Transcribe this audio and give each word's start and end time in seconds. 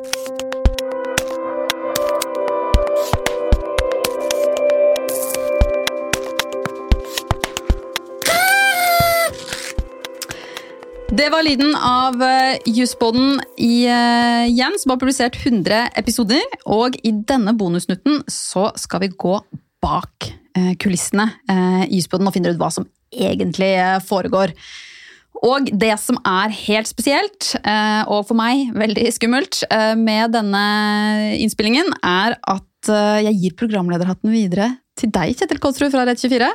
Det 0.00 0.06
var 11.28 11.42
lyden 11.44 11.74
av 11.76 12.16
uh, 12.22 12.56
Jusboden 12.64 13.42
igjen, 13.60 14.78
som 14.78 14.94
har 14.94 14.96
publisert 14.96 15.36
100 15.36 15.90
episoder. 16.00 16.40
Og 16.64 16.96
i 17.04 17.12
denne 17.12 17.52
bonusnutten 17.52 18.22
så 18.24 18.70
skal 18.80 19.04
vi 19.04 19.12
gå 19.12 19.34
bak 19.84 20.30
uh, 20.56 20.72
kulissene 20.80 21.28
i 21.90 21.98
Jusboden 22.00 22.30
og 22.30 22.38
finne 22.38 22.54
ut 22.54 22.62
hva 22.62 22.72
som 22.72 22.88
egentlig 23.12 23.74
foregår. 24.08 24.56
Og 25.46 25.70
det 25.72 25.94
som 26.02 26.18
er 26.28 26.52
helt 26.52 26.88
spesielt, 26.90 27.54
og 28.12 28.26
for 28.28 28.36
meg 28.36 28.74
veldig 28.76 29.06
skummelt 29.16 29.62
med 29.96 30.34
denne 30.36 30.64
innspillingen, 31.40 31.94
er 32.04 32.36
at 32.44 32.90
jeg 33.24 33.38
gir 33.40 33.54
programlederhatten 33.56 34.34
videre 34.34 34.74
til 35.00 35.12
deg, 35.14 35.32
Kjetil 35.38 35.62
Kolsrud 35.62 35.94
fra 35.94 36.04
Rett24. 36.08 36.50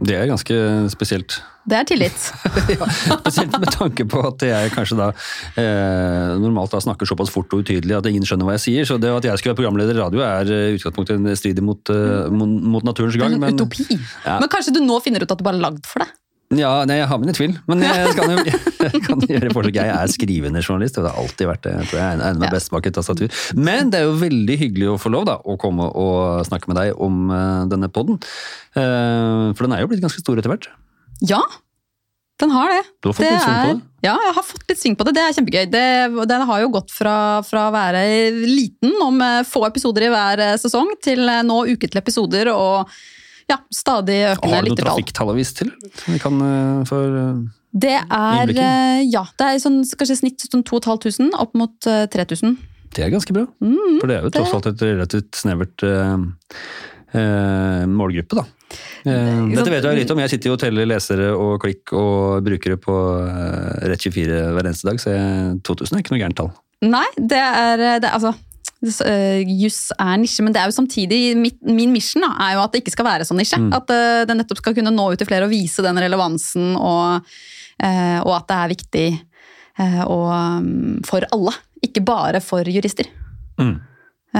Det 0.00 0.14
er 0.16 0.28
ganske 0.30 0.56
spesielt. 0.88 1.34
Det 1.68 1.76
er 1.76 1.84
tillit. 1.84 2.22
ja, 2.72 2.86
spesielt 3.20 3.56
med 3.60 3.68
tanke 3.74 4.06
på 4.08 4.22
at 4.24 4.44
jeg 4.46 4.70
kanskje 4.72 4.96
da 4.96 5.08
eh, 5.60 6.30
normalt 6.40 6.72
da 6.72 6.80
snakker 6.80 7.08
såpass 7.08 7.32
fort 7.32 7.52
og 7.52 7.66
utydelig 7.66 7.98
at 7.98 8.08
ingen 8.08 8.24
skjønner 8.24 8.48
hva 8.48 8.56
jeg 8.56 8.64
sier. 8.64 8.88
Så 8.88 8.96
det 9.02 9.12
at 9.12 9.28
jeg 9.28 9.42
skulle 9.42 9.52
være 9.52 9.60
programleder 9.60 9.98
i 9.98 10.00
radio 10.00 10.24
er 10.24 10.54
i 10.56 10.78
utgangspunktet 10.78 11.20
en 11.20 11.36
strid 11.36 11.60
mot, 11.64 11.92
uh, 11.92 12.32
mot, 12.32 12.86
naturens 12.86 13.18
gang. 13.20 13.36
Det 13.36 13.52
en 13.52 13.60
utopi. 13.60 14.00
Ja. 14.24 14.38
Men 14.40 14.48
kanskje 14.52 14.74
du 14.78 14.80
nå 14.86 14.96
finner 15.04 15.26
ut 15.26 15.28
at 15.28 15.36
det 15.36 15.46
bare 15.46 15.60
er 15.60 15.66
lagd 15.68 15.84
for 15.90 16.06
deg? 16.06 16.16
Ja, 16.58 16.70
nei, 16.82 16.96
jeg 16.98 17.06
har 17.06 17.18
mine 17.22 17.30
tvil, 17.30 17.52
men 17.70 17.82
jeg 17.84 18.14
kan, 18.18 18.32
jo, 18.34 18.42
jeg 18.88 19.00
kan 19.04 19.20
gjøre 19.22 19.52
forskjell. 19.54 19.76
Jeg 19.76 19.90
er 19.94 20.10
skrivende 20.10 20.62
journalist, 20.64 20.96
og 20.98 21.04
det 21.06 21.12
har 21.12 21.22
alltid 21.22 21.46
vært 21.46 21.62
det. 21.62 21.74
Jeg 21.76 21.90
tror 21.90 22.00
jeg 22.00 22.16
egner 22.16 22.40
meg 22.42 22.54
best 22.56 22.72
bak 22.74 22.88
et 22.90 22.96
tastatur. 22.96 23.36
Men 23.54 23.92
det 23.92 24.00
er 24.00 24.08
jo 24.08 24.16
veldig 24.18 24.56
hyggelig 24.64 24.88
å 24.90 24.96
få 24.98 25.12
lov 25.14 25.28
da, 25.28 25.36
å 25.46 25.54
komme 25.62 25.86
og 25.86 26.42
snakke 26.48 26.72
med 26.72 26.80
deg 26.80 26.98
om 27.06 27.30
uh, 27.30 27.68
denne 27.70 27.90
poden. 27.94 28.18
Uh, 28.74 29.54
for 29.54 29.62
den 29.68 29.76
er 29.76 29.84
jo 29.84 29.92
blitt 29.92 30.02
ganske 30.02 30.24
stor 30.24 30.42
etter 30.42 30.50
hvert. 30.50 30.66
Ja, 31.22 31.38
den 32.42 32.50
har 32.56 32.74
det. 32.74 32.82
Du 32.98 33.12
har 33.12 33.14
fått 33.14 33.28
det 33.28 33.30
litt 33.36 33.46
sving 33.46 33.60
på 33.60 33.70
det? 33.70 33.86
Ja, 34.08 34.16
jeg 34.26 34.36
har 34.40 34.48
fått 34.50 34.66
litt 34.72 34.82
sving 34.82 34.98
på 34.98 35.06
det. 35.06 35.14
Det 35.20 35.22
er 35.28 35.38
kjempegøy. 35.38 35.70
Det, 35.70 35.86
den 36.34 36.46
har 36.50 36.64
jo 36.64 36.74
gått 36.80 36.90
fra, 36.90 37.14
fra 37.46 37.68
å 37.68 37.76
være 37.76 38.02
liten, 38.42 38.98
om 39.04 39.22
eh, 39.22 39.42
få 39.46 39.66
episoder 39.68 40.08
i 40.08 40.12
hver 40.16 40.42
sesong, 40.58 40.96
til 41.04 41.30
nå 41.46 41.62
uke 41.70 41.86
til 41.86 42.00
episoder. 42.00 42.50
og 42.50 42.90
ja, 43.50 43.58
stadig 43.74 44.18
økende. 44.32 44.56
Har 44.56 44.66
du 44.66 44.72
noe 44.72 44.80
trafikktall 44.80 45.32
å 45.32 45.36
vise 45.36 45.56
til? 45.62 45.72
Vi 46.06 46.20
kan 46.22 46.36
uh, 46.42 46.82
for 46.88 47.16
uh, 47.16 47.40
Det 47.70 47.96
er 47.98 48.52
uh, 48.54 49.00
ja, 49.04 49.24
det 49.40 49.48
er 49.48 49.62
sånn, 49.62 49.80
kanskje 49.84 50.20
snitt 50.22 50.46
sånn 50.46 50.64
2500 50.66 51.34
opp 51.40 51.56
mot 51.58 51.74
3000. 51.86 52.56
Det 52.90 53.04
er 53.06 53.12
ganske 53.12 53.34
bra. 53.34 53.44
Mm, 53.62 53.98
for 54.00 54.10
det 54.10 54.16
er 54.16 54.24
jo 54.26 54.32
tross 54.34 54.54
alt 54.56 54.70
et 54.72 54.86
relativt 54.88 55.36
snevert 55.38 55.84
målgruppe, 57.90 58.38
da. 58.38 58.42
dette 59.02 59.70
vet 59.72 59.86
jeg 59.86 59.98
litt 59.98 60.10
om. 60.14 60.20
Jeg 60.22 60.30
sitter 60.30 60.50
jo 60.50 60.54
og 60.54 60.60
teller 60.62 60.86
lesere 60.86 61.30
og 61.34 61.56
klikk 61.62 61.90
og 61.98 62.44
brukere 62.46 62.78
på 62.82 62.96
Rett24 63.90 64.42
hver 64.54 64.68
eneste 64.70 64.90
dag, 64.90 65.00
så 65.02 65.14
jeg, 65.14 65.56
2000 65.66 65.98
er 65.98 66.04
ikke 66.04 66.14
noe 66.14 66.22
gærent 66.22 66.38
tall. 66.38 66.52
Nei, 66.86 67.06
det 67.18 67.40
er, 67.40 67.82
det, 68.02 68.10
altså 68.14 68.34
juss 68.80 69.90
er 70.00 70.16
nisje, 70.20 70.44
men 70.44 70.54
det 70.54 70.62
er 70.62 70.70
jo 70.70 70.76
samtidig 70.78 71.36
mitt, 71.36 71.58
min 71.60 71.92
mission 71.92 72.24
da, 72.24 72.30
er 72.46 72.56
jo 72.56 72.62
at 72.64 72.72
det 72.72 72.80
ikke 72.80 72.94
skal 72.94 73.08
være 73.10 73.26
sånn 73.28 73.40
nisje. 73.40 73.58
Mm. 73.60 73.70
At 73.76 73.92
uh, 73.92 74.22
det 74.28 74.36
nettopp 74.38 74.62
skal 74.62 74.76
kunne 74.76 74.92
nå 74.94 75.10
ut 75.12 75.20
til 75.20 75.28
flere 75.28 75.48
og 75.48 75.52
vise 75.52 75.84
den 75.84 76.00
relevansen, 76.00 76.72
og, 76.80 77.28
uh, 77.84 78.18
og 78.24 78.32
at 78.38 78.48
det 78.48 78.60
er 78.60 78.74
viktig 78.76 79.08
og, 79.80 80.26
um, 80.28 80.98
for 81.08 81.24
alle. 81.32 81.54
Ikke 81.80 82.02
bare 82.04 82.42
for 82.44 82.66
jurister. 82.68 83.06
Mm. 83.60 83.78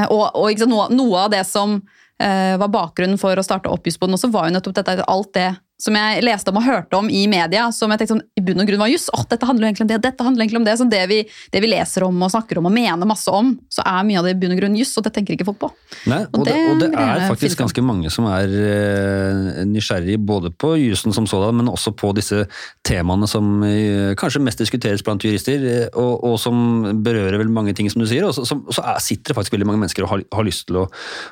og, 0.02 0.24
og 0.36 0.58
sant, 0.61 0.72
noe, 0.72 0.88
noe, 0.92 1.22
av 1.22 1.30
det 1.33 1.41
som 1.48 1.78
var 2.20 2.68
bakgrunnen 2.72 3.16
for 3.20 3.36
å 3.36 3.44
starte 3.44 3.70
opp 3.72 3.86
Jussboden 3.88 4.16
også, 4.16 4.28
var 4.33 4.48
jo 4.48 4.52
nettopp 4.52 4.74
dette, 4.77 5.06
alt 5.08 5.30
det 5.33 5.46
som 5.80 5.96
jeg 5.96 6.24
leste 6.24 6.52
om 6.52 6.58
og 6.61 6.67
hørte 6.67 6.98
om 6.98 7.08
i 7.08 7.23
media, 7.30 7.68
som 7.73 7.92
jeg 7.92 8.02
tenkte 8.02 8.14
sånn, 8.17 8.24
i 8.36 8.42
bunn 8.45 8.61
og 8.61 8.68
grunn 8.68 8.83
var 8.83 8.91
juss. 8.92 9.08
Oh, 9.17 9.23
dette 9.29 9.48
handler 9.48 9.70
egentlig 9.70 9.86
om 9.86 9.91
det, 9.91 10.01
dette 10.05 10.27
handler 10.27 10.45
egentlig 10.45 10.61
om 10.61 10.67
det. 10.68 10.77
Så 10.77 10.86
det 10.91 11.01
vi, 11.11 11.20
det 11.55 11.63
vi, 11.64 11.70
leser 11.70 12.05
om 12.05 12.20
og 12.27 12.33
snakker 12.33 12.61
om 12.61 12.68
og 12.68 12.74
mener 12.74 13.08
masse 13.08 13.33
om, 13.33 13.55
så 13.73 13.85
er 13.89 14.05
mye 14.07 14.20
av 14.20 14.29
det 14.29 14.35
i 14.35 14.41
bunn 14.42 14.55
og 14.55 14.61
grunn 14.61 14.77
juss, 14.77 14.92
og 15.01 15.07
det 15.07 15.14
tenker 15.17 15.36
ikke 15.36 15.46
folk 15.48 15.61
på. 15.63 15.70
Nei, 16.11 16.20
og, 16.27 16.42
og, 16.42 16.48
det, 16.48 16.57
og 16.73 16.83
det, 16.83 16.91
er 16.92 17.24
faktisk 17.30 17.63
ganske 17.63 17.85
mange 17.85 18.13
som 18.13 18.29
er 18.29 18.52
uh, 18.52 19.63
nysgjerrig 19.70 20.18
både 20.27 20.52
på 20.52 20.74
jussen 20.80 21.17
som 21.17 21.29
sådan, 21.30 21.57
men 21.63 21.70
også 21.73 21.95
på 21.97 22.12
disse 22.18 22.42
temaene 22.86 23.29
som 23.30 23.64
uh, 23.64 24.12
kanskje 24.20 24.42
mest 24.45 24.61
diskuteres 24.61 25.05
blant 25.07 25.24
jurister, 25.24 25.64
uh, 25.64 26.01
og, 26.02 26.12
og, 26.33 26.36
som 26.42 26.61
berører 27.05 27.41
vel 27.41 27.52
mange 27.52 27.74
ting, 27.79 27.89
som 27.92 28.02
du 28.02 28.08
sier. 28.11 28.27
Og 28.29 28.36
så, 28.36 28.45
så, 28.48 28.61
så 28.68 28.85
er, 28.85 29.01
sitter 29.05 29.33
det 29.33 29.39
faktisk 29.39 29.57
veldig 29.57 29.70
mange 29.70 29.85
mennesker 29.86 30.05
og 30.05 30.12
har, 30.12 30.27
har 30.36 30.47
lyst 30.47 30.68
til 30.68 30.83
å, 30.83 30.86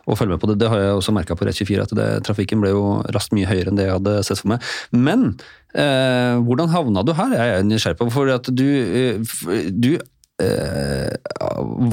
å, 0.08 0.16
følge 0.16 0.36
med 0.36 0.42
på 0.42 0.52
det. 0.52 0.58
Det 0.62 0.72
har 0.72 0.84
jeg 0.86 0.96
også 1.02 1.16
merka 1.16 1.36
på 1.36 1.48
Rett24, 1.48 1.84
at 1.84 1.96
det, 1.98 2.08
trafikken 2.28 2.64
ble 2.64 2.72
jo 2.72 2.84
raskt 3.14 3.36
mye 3.36 3.48
høyere 3.48 3.72
enn 3.72 3.78
det 3.78 3.88
jeg 3.88 3.98
hadde 3.98 4.16
sett 4.26 4.37
for 4.42 4.54
meg. 4.54 4.68
Men 4.92 5.26
eh, 5.74 6.38
hvordan 6.44 6.72
havna 6.74 7.04
du 7.06 7.14
her? 7.18 7.34
Jeg 7.38 7.56
er 7.56 7.66
nysgjerrig 7.66 8.00
på, 8.00 8.10
for 8.14 8.30
at 8.34 8.48
du, 8.52 8.64
eh, 9.02 9.68
du 9.72 9.92
eh, 10.42 11.12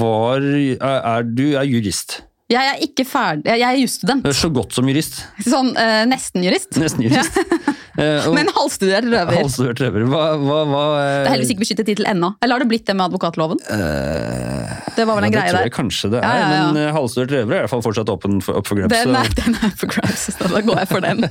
var 0.00 0.46
er, 0.46 1.28
Du 1.28 1.46
er 1.54 1.66
jurist. 1.68 2.20
Jeg 2.46 2.62
er 2.62 2.82
ikke 2.84 3.02
ferdig, 3.02 3.56
jeg 3.58 3.66
er 3.66 3.80
jusstudent. 3.80 4.26
Så 4.38 4.52
godt 4.54 4.76
som 4.76 4.86
jurist? 4.86 5.18
Sånn 5.42 5.72
eh, 5.74 6.04
nesten 6.06 6.44
jurist. 6.46 6.76
Nesten 6.78 7.02
jurist. 7.02 7.40
Uh, 7.96 8.26
Men 8.36 8.50
halvstudert 8.52 9.06
røver. 9.08 9.38
Halvstudert 9.40 9.80
røver. 9.80 10.04
Hva, 10.10 10.22
hva, 10.40 10.58
hva 10.68 10.82
uh, 10.84 10.98
det 11.00 11.30
er 11.30 11.30
heldigvis 11.32 11.52
ikke 11.54 11.62
beskyttet 11.64 11.88
tittel 11.88 12.08
ennå. 12.10 12.32
Eller 12.44 12.56
har 12.56 12.64
det 12.64 12.68
blitt 12.70 12.84
det 12.88 12.96
med 12.96 13.06
advokatloven? 13.08 13.60
Uh, 13.64 14.74
det 14.96 15.06
var 15.08 15.18
vel 15.18 15.28
en 15.28 15.32
ja, 15.32 15.38
greie 15.38 15.46
der. 15.46 15.46
Det 15.46 15.54
tror 15.54 15.68
jeg 15.68 15.74
kanskje 15.76 16.10
det 16.12 16.20
er, 16.20 16.40
ja, 16.40 16.50
ja, 16.52 16.66
men 16.76 16.96
halvstudert 16.96 17.34
røver 17.36 17.56
er 17.56 17.60
i 17.60 17.64
hvert 17.64 17.72
fall 17.72 17.84
fortsatt 17.86 18.12
opp 18.12 18.26
for, 18.26 18.60
for 18.68 18.80
grabs. 18.80 18.96
Den 18.96 19.16
er, 19.16 19.32
den 19.40 19.56
er 19.60 19.72
for 19.80 19.92
grabs, 19.94 20.26
så 20.36 20.50
da 20.52 20.62
går 20.66 20.82
jeg 20.82 20.90
for 20.92 21.06
den. 21.06 21.24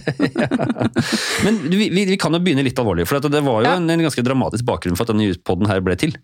Men 1.45 1.59
vi, 1.69 1.89
vi, 1.93 2.05
vi, 2.07 2.17
kan 2.21 2.33
jo 2.33 2.39
begynne 2.41 2.63
litt 2.65 2.79
alvorlig, 2.81 3.05
for 3.09 3.21
det 3.21 3.41
var 3.45 3.65
jo 3.65 3.73
en, 3.75 3.89
en, 3.91 4.05
ganske 4.05 4.23
dramatisk 4.25 4.65
bakgrunn 4.67 4.97
for 4.97 5.05
at 5.05 5.13
denne 5.13 5.35
poden 5.45 5.69
her 5.69 5.83
ble 5.85 5.97
til. 5.99 6.15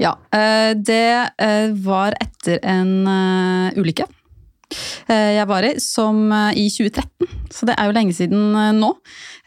Ja, 0.00 0.14
det 0.74 1.08
var 1.82 2.16
etter 2.22 2.60
en 2.62 3.72
ulykke 3.78 4.06
jeg 5.08 5.48
var 5.48 5.64
i, 5.64 5.74
som 5.80 6.28
eh, 6.34 6.60
i 6.60 6.66
2013, 6.72 7.28
så 7.54 7.68
det 7.68 7.76
er 7.78 7.88
jo 7.88 7.94
lenge 7.96 8.16
siden 8.16 8.48
eh, 8.52 8.72
nå. 8.76 8.92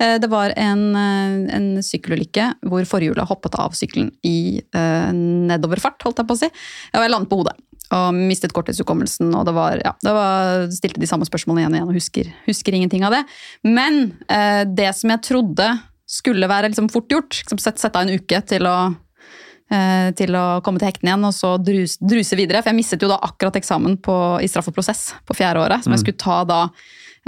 Det 0.02 0.30
var 0.32 0.50
en, 0.58 0.96
en 0.98 1.66
sykkelulykke 1.86 2.48
hvor 2.66 2.88
forhjulet 2.90 3.28
hoppet 3.30 3.54
av 3.62 3.76
sykkelen 3.78 4.08
i 4.26 4.58
nedoverfart, 4.74 6.02
holdt 6.02 6.24
jeg 6.24 6.30
på 6.32 6.34
å 6.34 6.40
si. 6.40 6.50
Og 6.96 7.06
jeg 7.06 7.12
landet 7.14 7.30
på 7.30 7.38
hodet 7.38 7.54
og 7.94 8.18
mistet 8.18 8.56
korttidshukommelsen. 8.56 9.30
Og 9.38 9.46
det 9.46 9.54
var, 9.54 9.78
ja, 9.84 9.92
det 10.02 10.16
var, 10.16 10.66
stilte 10.74 11.04
de 11.04 11.12
samme 11.12 11.28
spørsmålene 11.30 11.68
igjen 11.68 11.76
og 11.76 11.78
igjen 11.78 11.92
og 11.92 12.00
husker, 12.00 12.34
husker 12.48 12.80
ingenting 12.80 13.06
av 13.06 13.14
det. 13.14 13.22
Men 13.68 14.02
det 14.74 14.90
som 14.98 15.14
jeg 15.14 15.26
trodde 15.28 15.70
skulle 16.10 16.50
være 16.50 16.72
liksom 16.72 16.90
fort 16.90 17.14
gjort, 17.14 17.44
sette 17.62 17.94
av 17.94 18.02
en 18.02 18.18
uke 18.18 18.42
til 18.50 18.66
å 18.72 18.78
Eh, 18.90 19.11
til 20.18 20.36
å 20.36 20.46
komme 20.66 20.82
til 20.82 20.90
hektene 20.90 21.14
igjen 21.14 21.28
og 21.30 21.36
så 21.36 21.54
druse, 21.62 22.00
druse 22.04 22.36
videre. 22.36 22.60
For 22.60 22.72
jeg 22.72 22.80
mistet 22.82 23.04
jo 23.06 23.12
da 23.12 23.22
akkurat 23.24 23.56
eksamen 23.60 23.96
på, 24.04 24.16
i 24.44 24.50
straff 24.52 24.68
og 24.72 24.76
prosess 24.76 25.12
på 25.28 25.38
fjerde 25.38 25.64
året, 25.64 25.86
som 25.86 25.94
jeg 25.94 26.02
mm. 26.02 26.04
skulle 26.04 26.24
ta 26.24 26.40
da 26.50 26.60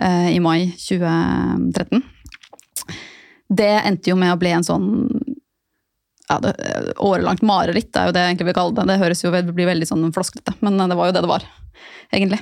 eh, 0.01 0.33
i 0.35 0.41
mai 0.43 0.73
2013. 0.75 2.03
Det 3.53 3.71
endte 3.83 4.11
jo 4.11 4.17
med 4.19 4.33
å 4.33 4.39
bli 4.41 4.51
en 4.55 4.65
sånn 4.65 4.89
ja, 6.29 6.39
det, 6.43 6.53
årelangt 7.03 7.43
mareritt, 7.45 7.91
er 7.95 8.09
jo 8.09 8.15
det 8.15 8.23
jeg 8.23 8.33
egentlig 8.33 8.49
vil 8.49 8.57
kalle 8.57 8.75
det. 8.77 8.87
Det 8.89 8.99
høres 9.01 9.23
jo 9.23 9.33
blir 9.33 9.69
veldig 9.69 9.89
sånn 9.89 10.05
flosklete, 10.15 10.55
men 10.65 10.79
det 10.81 10.97
var 10.99 11.11
jo 11.11 11.15
det 11.15 11.23
det 11.25 11.31
var, 11.31 11.47
egentlig. 12.11 12.39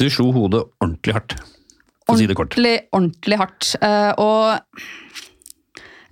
Du 0.00 0.08
slo 0.10 0.30
hodet 0.34 0.64
ordentlig 0.80 1.16
hardt, 1.16 1.36
for 2.06 2.16
å 2.16 2.20
si 2.20 2.28
det 2.28 2.36
kort. 2.38 2.56
Ordentlig, 2.56 2.76
ordentlig 2.96 3.38
hardt. 3.40 3.74
Eh, 3.84 4.12
og 4.20 5.22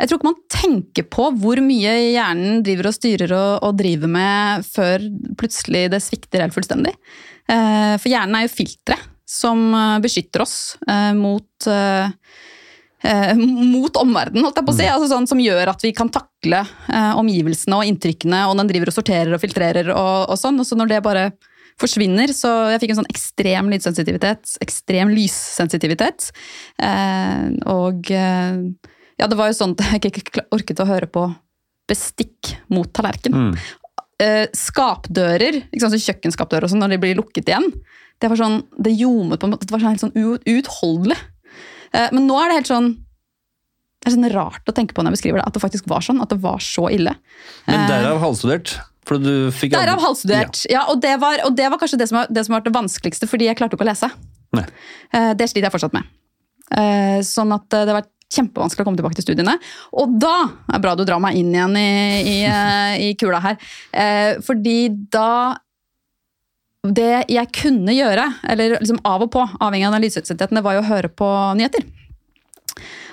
jeg 0.00 0.08
tror 0.08 0.18
ikke 0.18 0.30
man 0.30 0.38
tenker 0.48 1.06
på 1.12 1.26
hvor 1.42 1.60
mye 1.60 1.92
hjernen 2.14 2.62
driver 2.64 2.88
og 2.88 2.96
styrer 2.96 3.34
og, 3.36 3.50
og 3.68 3.76
driver 3.76 4.08
med 4.10 4.64
før 4.64 5.04
plutselig 5.40 5.90
det 5.92 6.00
svikter 6.00 6.44
helt 6.44 6.56
fullstendig. 6.56 6.94
Eh, 7.50 7.96
for 8.00 8.08
hjernen 8.08 8.38
er 8.38 8.46
jo 8.46 8.54
filteret 8.54 9.08
som 9.28 9.60
eh, 9.76 9.98
beskytter 10.02 10.46
oss 10.46 10.56
eh, 10.88 11.12
mot 11.18 11.68
mot 13.00 13.94
omverdenen, 13.96 14.44
holdt 14.44 14.58
jeg 14.58 14.64
på 14.66 14.72
å 14.74 14.76
si. 14.76 14.84
Mm. 14.84 14.90
Altså 14.92 15.06
sånn 15.08 15.28
som 15.30 15.38
gjør 15.40 15.70
at 15.72 15.80
vi 15.80 15.88
kan 15.96 16.10
takle 16.12 16.58
omgivelsene 17.16 17.78
og 17.78 17.88
inntrykkene, 17.88 18.42
og 18.50 18.58
den 18.60 18.68
driver 18.68 18.90
og 18.90 18.96
sorterer 18.98 19.32
og 19.32 19.40
filtrerer 19.40 19.88
og, 19.94 20.26
og 20.28 20.36
sånn. 20.36 20.60
Og 20.60 20.68
så 20.68 20.76
når 20.76 20.90
det 20.90 20.98
bare 21.06 21.22
forsvinner, 21.80 22.28
så 22.36 22.50
jeg 22.74 22.82
fikk 22.82 22.92
en 22.92 23.00
sånn 23.00 23.08
ekstrem 23.08 23.72
lydsensitivitet, 23.72 24.52
ekstrem 24.60 25.14
lyssensitivitet. 25.16 26.28
og 27.72 28.12
ja, 29.20 29.28
det 29.30 29.38
var 29.38 29.50
jo 29.50 29.58
sånn 29.58 29.76
at 29.76 30.00
jeg 30.00 30.12
ikke 30.22 30.46
orket 30.54 30.82
å 30.82 30.88
høre 30.88 31.08
på 31.10 31.26
bestikk 31.90 32.54
mot 32.72 32.90
tallerken. 32.94 33.36
Mm. 33.36 33.52
Eh, 34.20 34.46
skapdører, 34.56 35.62
sant, 35.80 35.94
så 35.94 36.00
kjøkkenskapdører 36.10 36.66
og 36.66 36.72
sånn, 36.72 36.82
når 36.84 36.94
de 36.94 37.00
blir 37.02 37.18
lukket 37.18 37.50
igjen, 37.50 37.68
det 38.20 38.28
var 38.28 38.40
sånn, 38.40 38.58
det 38.76 38.92
ljomet 38.98 39.40
på 39.40 39.48
en 39.48 39.54
måte, 39.54 39.66
det 39.68 39.74
var 39.74 39.82
sånn 39.82 39.94
helt 39.94 40.04
sånn 40.04 40.42
uutholdelig. 40.48 41.16
Eh, 41.96 42.10
men 42.14 42.26
nå 42.28 42.36
er 42.40 42.50
det 42.50 42.58
helt 42.60 42.74
sånn 42.74 42.90
det 44.00 44.08
er 44.08 44.14
sånn 44.14 44.30
rart 44.32 44.70
å 44.70 44.72
tenke 44.72 44.94
på 44.96 45.02
når 45.04 45.12
jeg 45.12 45.18
beskriver 45.18 45.40
det, 45.40 45.48
at 45.50 45.56
det 45.56 45.60
faktisk 45.60 45.88
var 45.90 46.00
sånn. 46.00 46.22
At 46.24 46.30
det 46.32 46.38
var 46.40 46.62
så 46.64 46.86
ille. 46.88 47.12
Men 47.66 47.82
derav 47.84 48.22
halvstudert? 48.22 48.78
Derav 49.04 50.00
halvstudert. 50.00 50.62
Ja. 50.64 50.78
ja, 50.78 50.84
og, 50.88 51.02
det 51.04 51.18
var, 51.20 51.42
og 51.44 51.52
det 51.58 51.66
var 51.68 51.80
kanskje 51.80 51.98
det 52.00 52.06
som 52.08 52.22
var, 52.22 52.30
det 52.32 52.46
som 52.46 52.56
var 52.56 52.64
det 52.64 52.72
vanskeligste, 52.72 53.28
fordi 53.28 53.50
jeg 53.50 53.58
klarte 53.60 53.76
ikke 53.76 53.84
å 53.84 53.90
lese. 53.90 54.08
Nei. 54.56 54.64
Eh, 55.12 55.34
det 55.36 55.50
sliter 55.50 55.68
jeg 55.68 55.74
fortsatt 55.74 55.98
med. 55.98 56.08
Eh, 56.80 57.18
sånn 57.26 57.52
at 57.52 57.66
det 57.74 57.82
har 57.82 57.98
vært 57.98 58.12
kjempevanskelig 58.30 58.84
å 58.84 58.88
komme 58.88 59.00
tilbake 59.00 59.18
til 59.18 59.28
studiene. 59.28 59.56
Og 59.98 60.18
da 60.22 60.36
det 60.50 60.76
er 60.76 60.84
bra 60.84 60.94
du 60.98 61.04
drar 61.06 61.22
meg 61.22 61.38
inn 61.40 61.50
igjen 61.54 61.76
i, 61.80 61.90
i, 62.22 62.36
i 63.08 63.14
kula 63.18 63.40
her. 63.42 63.58
Fordi 64.46 64.76
da 65.12 65.58
Det 66.80 67.26
jeg 67.28 67.50
kunne 67.52 67.92
gjøre, 67.92 68.24
eller 68.48 68.78
liksom 68.78 69.02
av 69.04 69.26
og 69.26 69.32
på, 69.34 69.42
avhengig 69.60 69.84
av 69.84 69.92
analyseutsettetene, 69.92 70.62
var 70.64 70.78
jo 70.78 70.84
å 70.84 70.90
høre 70.92 71.10
på 71.12 71.28
nyheter. 71.58 71.84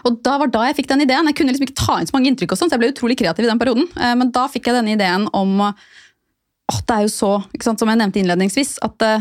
Og 0.08 0.20
da 0.24 0.38
var 0.42 0.52
da 0.52 0.66
jeg 0.68 0.78
fikk 0.82 0.92
den 0.92 1.04
ideen. 1.06 1.28
Jeg 1.30 1.38
kunne 1.40 1.54
liksom 1.54 1.68
ikke 1.68 1.80
ta 1.82 1.98
inn 2.00 2.10
så 2.10 2.16
mange 2.16 2.32
inntrykk, 2.32 2.54
og 2.54 2.60
sånt, 2.60 2.72
så 2.72 2.78
jeg 2.78 2.84
ble 2.84 2.94
utrolig 2.94 3.18
kreativ 3.20 3.48
i 3.48 3.50
den 3.50 3.62
perioden. 3.62 3.90
Eh, 3.98 4.14
men 4.20 4.32
da 4.36 4.46
fikk 4.52 4.70
jeg 4.70 4.80
denne 4.80 4.96
ideen 4.96 5.28
om 5.36 5.64
at 5.68 6.84
det 6.88 6.96
er 6.98 7.08
jo 7.08 7.12
så, 7.14 7.32
sant, 7.64 7.80
som 7.80 7.90
jeg 7.92 8.00
nevnte 8.00 8.20
innledningsvis, 8.22 8.78
at 8.84 8.96
det, 9.04 9.14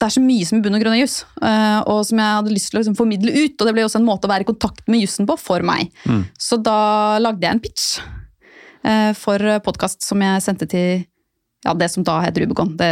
det 0.00 0.06
er 0.06 0.14
så 0.14 0.22
mye 0.24 0.46
som 0.48 0.56
i 0.56 0.62
bunn 0.64 0.78
og 0.78 0.80
grunn 0.80 0.96
er 0.96 1.02
juss, 1.02 1.18
eh, 1.44 1.80
og 1.84 2.00
som 2.08 2.20
jeg 2.22 2.36
hadde 2.38 2.54
lyst 2.54 2.70
til 2.72 2.78
å 2.78 2.80
liksom 2.80 2.96
formidle 2.96 3.34
ut. 3.36 3.54
Og 3.58 3.68
det 3.68 3.74
ble 3.76 3.84
også 3.84 4.00
en 4.00 4.08
måte 4.08 4.24
å 4.24 4.32
være 4.32 4.46
i 4.46 4.48
kontakt 4.48 4.88
med 4.88 5.04
jussen 5.04 5.28
på 5.28 5.36
for 5.36 5.66
meg. 5.66 5.92
Mm. 6.08 6.24
Så 6.40 6.56
da 6.64 7.20
lagde 7.20 7.44
jeg 7.44 7.52
en 7.52 7.60
pitch 7.60 7.86
eh, 8.88 9.12
for 9.18 9.44
podkast 9.66 10.06
som 10.06 10.24
jeg 10.24 10.44
sendte 10.46 10.70
til 10.72 11.04
ja, 11.66 11.74
det 11.76 11.90
som 11.92 12.04
da 12.06 12.16
heter 12.24 12.46
Rubicon. 12.46 12.72
Det 12.80 12.90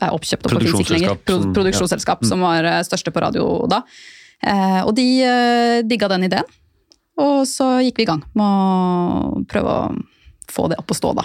er 0.00 0.14
oppkjøpt 0.16 0.48
og 0.48 0.56
lenger. 0.56 1.18
Pro 1.28 1.40
produksjonsselskap, 1.58 2.24
som, 2.24 2.40
ja. 2.40 2.54
som 2.56 2.72
var 2.72 2.88
største 2.88 3.12
på 3.12 3.20
radio 3.20 3.66
da. 3.68 3.82
Eh, 4.40 4.80
og 4.84 4.94
de 4.96 5.06
eh, 5.24 5.82
digga 5.84 6.08
den 6.12 6.28
ideen. 6.28 6.56
Og 7.20 7.46
så 7.48 7.78
gikk 7.84 8.00
vi 8.00 8.04
i 8.04 8.10
gang 8.10 8.22
med 8.36 8.44
å 8.44 9.44
prøve 9.48 9.76
å 9.76 9.92
få 10.52 10.68
det 10.72 10.80
opp 10.80 10.92
å 10.92 10.96
stå, 10.96 11.12
da. 11.16 11.24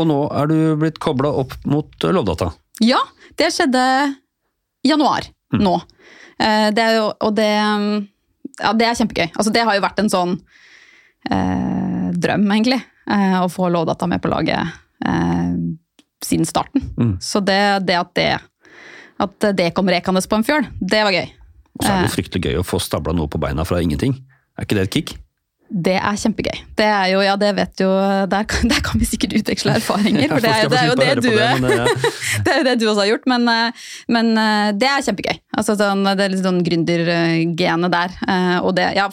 Og 0.00 0.04
nå 0.08 0.18
er 0.36 0.50
du 0.50 0.58
blitt 0.80 0.98
kobla 1.00 1.30
opp 1.40 1.54
mot 1.68 2.04
Lovdata? 2.04 2.50
Ja, 2.84 3.00
det 3.40 3.50
skjedde 3.54 3.82
januar 4.86 5.26
mm. 5.54 5.62
nå. 5.64 5.74
Eh, 6.40 6.68
det 6.76 6.86
er 6.86 6.98
jo, 7.00 7.10
og 7.12 7.36
det 7.38 7.50
Ja, 8.60 8.74
det 8.76 8.84
er 8.84 8.98
kjempegøy. 8.98 9.30
Altså, 9.32 9.52
det 9.54 9.64
har 9.64 9.76
jo 9.76 9.84
vært 9.84 10.00
en 10.02 10.12
sånn 10.12 10.32
eh, 11.32 12.08
drøm, 12.12 12.44
egentlig. 12.52 12.80
Eh, 13.08 13.36
å 13.40 13.48
få 13.48 13.70
Lovdata 13.72 14.08
med 14.10 14.20
på 14.20 14.28
laget 14.28 14.74
eh, 15.06 15.54
siden 16.24 16.48
starten. 16.48 16.84
Mm. 16.98 17.14
Så 17.24 17.40
det, 17.40 17.62
det, 17.88 17.96
at 17.96 18.12
det 18.18 18.30
at 19.20 19.50
det 19.56 19.72
kom 19.76 19.88
rekende 19.92 20.22
på 20.24 20.38
en 20.38 20.46
fjøl, 20.46 20.66
det 20.80 21.02
var 21.04 21.12
gøy. 21.12 21.26
Og 21.76 21.84
så 21.84 21.90
er 21.92 21.98
det 21.98 22.08
jo 22.08 22.14
fryktelig 22.14 22.44
gøy 22.48 22.60
å 22.60 22.66
få 22.66 22.80
stabla 22.82 23.12
noe 23.16 23.28
på 23.30 23.40
beina 23.40 23.66
fra 23.68 23.80
ingenting. 23.84 24.14
Er 24.56 24.66
ikke 24.66 24.78
det 24.78 24.86
et 24.86 24.96
kick? 24.96 25.12
Det 25.70 25.94
er 25.94 26.16
kjempegøy. 26.18 26.56
Det 26.74 26.86
er 26.86 27.04
jo, 27.12 27.20
ja, 27.22 27.36
det 27.38 27.50
vet 27.54 27.82
jo, 27.84 27.88
der, 28.30 28.46
der 28.72 28.80
kan 28.82 28.98
vi 28.98 29.06
sikkert 29.06 29.36
utveksle 29.38 29.76
erfaringer. 29.78 30.26
For 30.32 30.42
det 30.42 30.50
er, 30.50 30.70
det 30.72 30.80
er 30.80 30.88
jo 30.88 30.96
det 30.98 31.10
du 31.20 31.28
det, 31.28 31.50
men, 31.62 31.74
ja. 31.78 31.84
det 32.46 32.54
er 32.56 32.64
det 32.66 32.76
du 32.80 32.88
også 32.90 33.04
har 33.04 33.10
gjort, 33.12 33.28
men, 33.30 33.46
eh, 33.52 33.84
men 34.10 34.32
eh, 34.34 34.70
det 34.74 34.88
er 34.90 35.04
kjempegøy. 35.06 35.38
Altså, 35.54 35.76
sånn, 35.78 36.02
det 36.08 36.26
er 36.26 36.34
litt 36.34 36.42
sånn 36.42 36.58
gründergenet 36.66 37.94
der. 37.94 38.16
Eh, 38.26 38.56
og 38.66 38.74
det, 38.80 38.88
ja, 38.98 39.06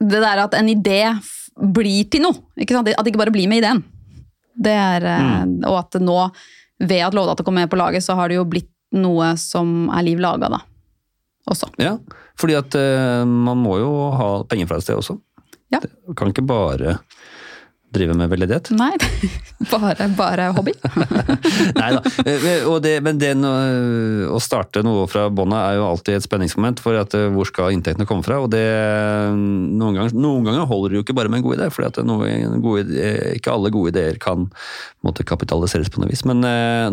det 0.00 0.20
der 0.26 0.44
at 0.44 0.56
en 0.58 0.68
idé 0.72 1.00
blir 1.56 2.04
til 2.12 2.26
noe. 2.26 2.42
Ikke 2.60 2.76
sant? 2.76 2.92
At 2.92 3.00
det 3.06 3.14
ikke 3.14 3.24
bare 3.24 3.34
blir 3.34 3.48
med 3.48 3.62
ideen. 3.62 3.80
Det 4.60 4.76
er, 4.76 5.06
mm. 5.06 5.62
Og 5.70 5.78
at 5.80 5.96
nå, 6.04 6.18
ved 6.84 7.06
at 7.06 7.16
Lovdata 7.16 7.46
kom 7.46 7.56
med 7.56 7.70
på 7.72 7.80
laget, 7.80 8.04
så 8.04 8.16
har 8.18 8.28
det 8.28 8.36
jo 8.36 8.48
blitt 8.48 8.68
noe 8.92 9.32
som 9.40 9.88
er 9.94 10.04
liv 10.04 10.20
laga, 10.20 10.50
da 10.52 10.60
også. 11.50 11.70
Ja, 11.80 11.94
fordi 12.38 12.54
at 12.58 12.74
man 13.26 13.58
må 13.58 13.78
jo 13.80 13.88
ha 14.14 14.28
penger 14.46 14.68
fra 14.68 14.78
et 14.78 14.84
sted 14.84 15.00
også. 15.00 15.16
Ja. 15.70 15.82
Du 15.82 16.16
kan 16.18 16.32
ikke 16.32 16.46
bare 16.46 16.98
drive 17.90 18.14
med 18.14 18.30
veldedighet. 18.30 18.70
Nei, 18.78 18.92
bare, 19.72 20.06
bare 20.14 20.46
hobby. 20.54 20.74
Nei 21.74 21.88
da. 21.96 22.02
Eh, 22.22 22.68
det, 22.84 22.92
men 23.02 23.18
det 23.18 23.32
å 24.30 24.38
starte 24.42 24.84
noe 24.86 25.08
fra 25.10 25.26
bånda 25.34 25.64
er 25.68 25.80
jo 25.80 25.88
alltid 25.88 26.18
et 26.18 26.26
spenningsmoment, 26.26 26.82
for 26.82 26.98
at, 27.00 27.16
eh, 27.18 27.28
hvor 27.34 27.48
skal 27.50 27.74
inntektene 27.74 28.06
komme 28.08 28.26
fra? 28.26 28.38
Og 28.44 28.50
det, 28.52 28.62
noen, 29.34 29.98
ganger, 29.98 30.14
noen 30.14 30.46
ganger 30.46 30.70
holder 30.70 30.94
det 30.94 31.00
jo 31.00 31.06
ikke 31.06 31.18
bare 31.18 31.32
med 31.32 31.42
en 31.42 31.48
god 31.48 31.58
idé, 31.58 31.70
for 31.74 31.88
ikke 33.34 33.54
alle 33.56 33.74
gode 33.74 33.94
ideer 33.94 34.20
kan 34.22 34.46
måtte 35.06 35.26
kapitaliseres 35.26 35.90
på 35.90 36.02
noe 36.02 36.12
vis. 36.12 36.22
Men, 36.28 36.44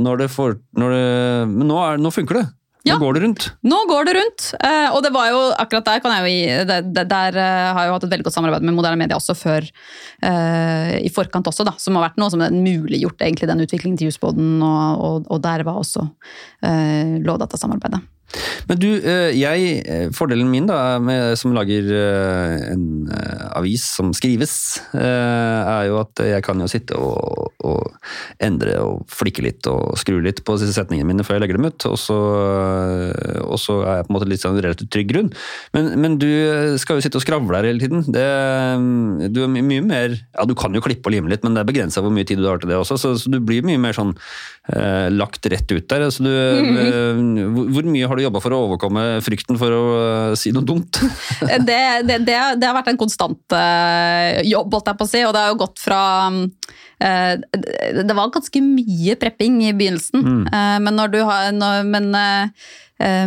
når 0.01 0.23
det 0.23 0.31
for, 0.33 0.57
når 0.77 0.97
det, 0.97 1.07
men 1.53 1.69
nå, 1.69 1.77
er, 1.83 2.01
nå 2.01 2.13
funker 2.15 2.41
det. 2.41 2.47
Ja. 2.87 2.95
Nå 2.95 3.03
går 3.03 3.17
det 3.17 3.23
rundt. 3.25 3.47
Nå 3.67 3.79
går 3.89 4.07
det 4.07 4.15
rundt. 4.17 4.47
Eh, 4.63 4.89
og 4.95 5.01
det 5.05 5.11
var 5.15 5.29
jo 5.31 5.41
akkurat 5.59 5.87
der 5.87 6.03
kan 6.03 6.15
jeg 6.15 6.35
jo 6.35 6.65
der, 6.69 7.07
der 7.07 7.37
uh, 7.37 7.69
har 7.75 7.81
jeg 7.83 7.91
jo 7.91 7.95
hatt 7.97 8.07
et 8.07 8.13
veldig 8.15 8.27
godt 8.27 8.37
samarbeid 8.37 8.67
med 8.67 8.77
moderne 8.77 8.99
media 8.99 9.19
også 9.19 9.35
før. 9.37 9.67
Uh, 10.23 10.97
I 10.99 11.11
forkant 11.13 11.47
også, 11.49 11.67
da, 11.67 11.75
som 11.81 11.97
har 11.97 12.07
vært 12.07 12.21
noe 12.21 12.33
som 12.33 12.43
har 12.43 12.55
muliggjort 12.55 13.23
egentlig 13.25 13.49
den 13.51 13.63
utviklingen 13.65 13.99
til 13.99 14.11
Husboden, 14.11 14.57
og, 14.65 15.03
og, 15.03 15.27
og, 15.27 15.41
der 15.43 15.65
var 15.67 15.81
også 15.81 16.07
uh, 16.07 17.17
Lovdata-samarbeidet. 17.27 18.01
Men 18.67 18.79
du, 18.81 18.87
eh, 18.99 19.31
jeg, 19.37 19.67
eh, 19.87 20.07
fordelen 20.15 20.49
min 20.51 20.67
da, 20.67 20.97
med, 20.99 21.37
som 21.39 21.53
lager 21.55 21.87
eh, 21.95 22.65
en 22.73 23.07
avis 23.55 23.85
som 23.97 24.11
skrives, 24.15 24.55
er 24.97 25.87
jo 25.87 25.99
at 26.01 26.19
jeg 26.21 26.43
kan 26.45 26.59
jo 26.61 26.67
sitte 26.69 26.97
og, 26.99 27.53
og 27.65 28.43
endre 28.43 28.75
og 28.83 29.07
flikke 29.11 29.43
litt 29.45 29.67
og 29.71 29.95
skru 29.99 30.19
litt 30.23 30.43
på 30.45 30.57
disse 30.59 30.75
setningene 30.75 31.07
mine 31.07 31.25
før 31.25 31.37
jeg 31.37 31.45
legger 31.45 31.59
dem 31.59 31.69
ut. 31.69 31.87
Og 31.89 31.97
så, 32.01 32.17
og 33.45 33.57
så 33.61 33.79
er 33.85 33.99
jeg 33.99 34.07
på 34.07 34.11
en 34.11 34.17
måte 34.17 34.29
litt 34.29 34.43
sånn 34.43 34.59
relativt 34.59 34.91
trygg 34.93 35.11
grunn. 35.13 35.31
Men, 35.75 35.93
men, 36.01 36.17
du 36.17 36.27
skal 36.81 36.97
jo 36.97 37.05
sitte 37.05 37.19
og 37.19 37.25
skravle 37.25 37.59
her 37.59 37.69
hele 37.69 37.81
tiden. 37.83 38.03
Det, 38.13 38.27
du 39.33 39.43
er 39.45 39.51
mye 39.53 39.83
mer 39.85 40.15
Ja, 40.17 40.45
du 40.49 40.55
kan 40.57 40.75
jo 40.75 40.83
klippe 40.83 41.09
og 41.09 41.15
lime 41.15 41.31
litt, 41.31 41.45
men 41.45 41.55
det 41.55 41.63
er 41.63 41.69
begrensa 41.69 42.03
hvor 42.03 42.13
mye 42.13 42.27
tid 42.27 42.41
du 42.41 42.49
har 42.49 42.61
til 42.61 42.71
det 42.71 42.79
også, 42.79 42.97
så, 42.99 43.13
så 43.19 43.31
du 43.31 43.39
blir 43.43 43.65
mye 43.65 43.79
mer 43.81 43.95
sånn 43.97 44.15
lagt 45.15 45.47
rett 45.47 45.69
ut 45.71 45.85
der. 45.87 46.03
Altså 46.09 46.25
du, 46.25 46.31
mm. 47.21 47.71
hvor, 47.71 47.87
mye 47.87 48.09
har 48.09 48.16
du 48.17 48.23
jobba 48.23 48.41
for 48.43 48.53
å 48.55 48.59
overkomme 48.65 49.03
frykten 49.25 49.59
for 49.59 49.73
å 49.73 49.83
uh, 50.31 50.33
si 50.39 50.51
noe 50.55 50.65
dumt? 50.65 50.99
det, 51.67 51.79
det, 52.07 52.19
det, 52.27 52.35
det, 52.59 52.65
har 52.65 52.75
vært 52.75 52.91
en 52.91 52.99
konstant 52.99 53.55
uh, 53.55 54.41
jobb, 54.47 54.73
holdt 54.75 54.91
jeg 54.91 54.99
på 54.99 55.07
å 55.07 55.11
si. 55.11 55.23
Og 55.27 55.33
det 55.35 55.43
har 55.43 55.53
jo 55.53 55.61
gått 55.61 55.81
fra 55.81 56.01
Det 56.97 58.15
var 58.17 58.33
ganske 58.33 58.61
mye 58.65 59.15
prepping 59.21 59.59
i 59.67 59.73
begynnelsen. 59.77 60.23
Mm. 60.23 60.45
men 60.81 60.95
når 60.97 61.11
du 61.13 61.17
har 61.27 61.51
når, 61.53 61.83
Men, 61.85 62.07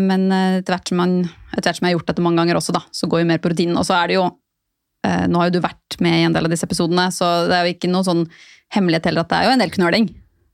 men 0.02 0.24
etter, 0.34 0.74
hvert 0.74 0.90
man, 0.98 1.20
etter, 1.54 1.68
hvert 1.68 1.78
som 1.78 1.86
jeg 1.86 1.92
har 1.92 1.98
gjort 2.00 2.10
dette 2.10 2.24
mange 2.24 2.42
ganger 2.42 2.58
også, 2.58 2.74
da, 2.74 2.82
så 2.90 3.06
går 3.06 3.22
vi 3.22 3.28
mer 3.30 3.42
på 3.42 3.52
rutinen. 3.52 3.78
Og 3.78 3.86
så 3.86 3.94
er 4.00 4.10
det 4.10 4.18
jo 4.18 4.26
Nå 5.00 5.40
har 5.40 5.48
jo 5.48 5.54
du 5.54 5.62
vært 5.64 5.96
med 6.04 6.12
i 6.12 6.24
en 6.26 6.34
del 6.34 6.44
av 6.44 6.52
disse 6.52 6.66
episodene, 6.68 7.06
så 7.14 7.46
det 7.48 7.56
er 7.56 7.68
jo 7.68 7.76
ikke 7.76 7.88
noe 7.88 8.04
sånn 8.04 8.26
hemmelighet 8.74 9.08
heller 9.08 9.24
at 9.24 9.30
det 9.30 9.38
er 9.38 9.46
jo 9.46 9.54
en 9.54 9.62
del 9.62 9.72
knøling. 9.78 10.10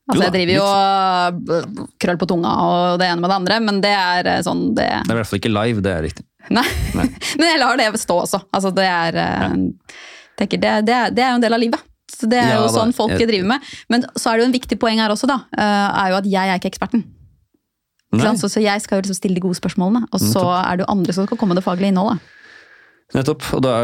Altså, 0.07 0.23
jeg 0.23 0.35
driver 0.37 0.55
jo 0.55 0.65
og 0.71 1.87
krøll 1.99 2.19
på 2.21 2.29
tunga 2.31 2.53
og 2.63 3.01
det 3.01 3.09
ene 3.11 3.23
med 3.25 3.33
det 3.33 3.39
andre, 3.41 3.57
men 3.67 3.81
det 3.83 3.91
er 3.91 4.29
eh, 4.37 4.43
sånn 4.47 4.69
det 4.77 4.87
Det 4.87 5.11
er 5.11 5.17
i 5.17 5.19
hvert 5.19 5.31
fall 5.33 5.41
ikke 5.41 5.51
live, 5.51 5.83
det 5.83 5.95
er 5.97 6.07
riktig. 6.07 6.27
Nei, 6.55 6.67
Nei. 6.95 7.09
men 7.41 7.49
jeg 7.49 7.59
lar 7.59 7.81
det 7.81 7.89
stå 7.99 8.21
også. 8.23 8.45
Altså, 8.55 8.71
det 8.77 8.87
er. 8.87 9.19
Eh, 9.19 9.99
tenker, 10.39 10.63
det, 10.63 10.77
det, 10.87 11.01
det, 11.17 11.25
er 11.25 11.35
jo 11.35 11.41
en 11.41 11.47
del 11.49 11.59
av 11.59 11.63
livet. 11.63 11.83
Så 12.07 12.31
det 12.31 12.39
er 12.39 12.55
ja, 12.55 12.63
jo 12.63 12.71
sånn 12.71 12.95
folk 12.95 13.17
jeg, 13.17 13.27
driver 13.27 13.51
med. 13.57 13.75
Men 13.91 14.07
så 14.15 14.31
er 14.31 14.39
det 14.39 14.47
jo 14.47 14.51
en 14.53 14.55
viktig 14.55 14.79
poeng 14.81 15.03
her 15.03 15.13
også, 15.13 15.27
da. 15.27 15.41
Eh, 15.59 15.89
er 16.05 16.15
jo 16.15 16.21
at 16.21 16.31
jeg 16.37 16.53
er 16.53 16.63
ikke 16.63 16.71
eksperten. 16.77 17.03
Så, 18.17 18.49
så, 18.49 18.63
jeg 18.63 18.81
skal 18.81 18.97
jo 18.97 19.05
liksom 19.05 19.19
stille 19.19 19.37
de 19.37 19.43
gode 19.45 19.59
spørsmålene, 19.59 20.07
og 20.15 20.23
så 20.23 20.45
er 20.63 20.79
det 20.79 20.87
jo 20.87 20.93
andre 20.95 21.13
som 21.13 21.27
skal 21.27 21.37
komme 21.37 21.53
med 21.53 21.61
det 21.61 21.67
faglige 21.67 21.91
innholdet. 21.93 22.23
Nettopp. 23.15 23.45
Og 23.55 23.63
da, 23.63 23.75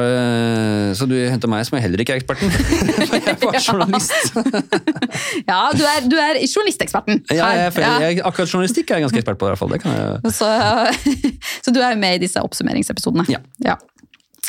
så 0.99 1.07
du 1.07 1.15
henter 1.15 1.51
meg, 1.51 1.63
som 1.69 1.77
jeg 1.79 1.85
heller 1.85 2.03
ikke 2.03 2.17
er 2.17 2.23
eksperten. 2.23 2.51
jeg 3.29 3.37
var 3.39 3.59
journalist. 3.61 4.35
ja, 5.51 5.61
du 5.79 5.85
er, 5.87 6.09
du 6.11 6.17
er 6.19 6.41
journalisteksperten. 6.43 7.23
Ja, 7.31 7.53
jeg, 7.61 7.77
jeg, 7.79 8.19
akkurat 8.27 8.51
journalistikk 8.51 8.91
er 8.91 8.99
jeg 8.99 9.07
ganske 9.07 9.23
ekspert 9.23 9.39
på. 9.39 9.47
i 9.47 9.55
hvert 9.55 9.63
fall. 9.63 9.71
Det 9.77 9.81
kan 9.85 9.95
jeg... 9.95 10.35
så, 10.35 10.51
så, 11.65 11.75
du 11.75 11.79
er 11.85 11.95
med 12.03 12.19
i 12.19 12.25
disse 12.27 12.43
oppsummeringsepisodene? 12.43 13.29
Ja. 13.31 13.39
ja. 13.63 13.79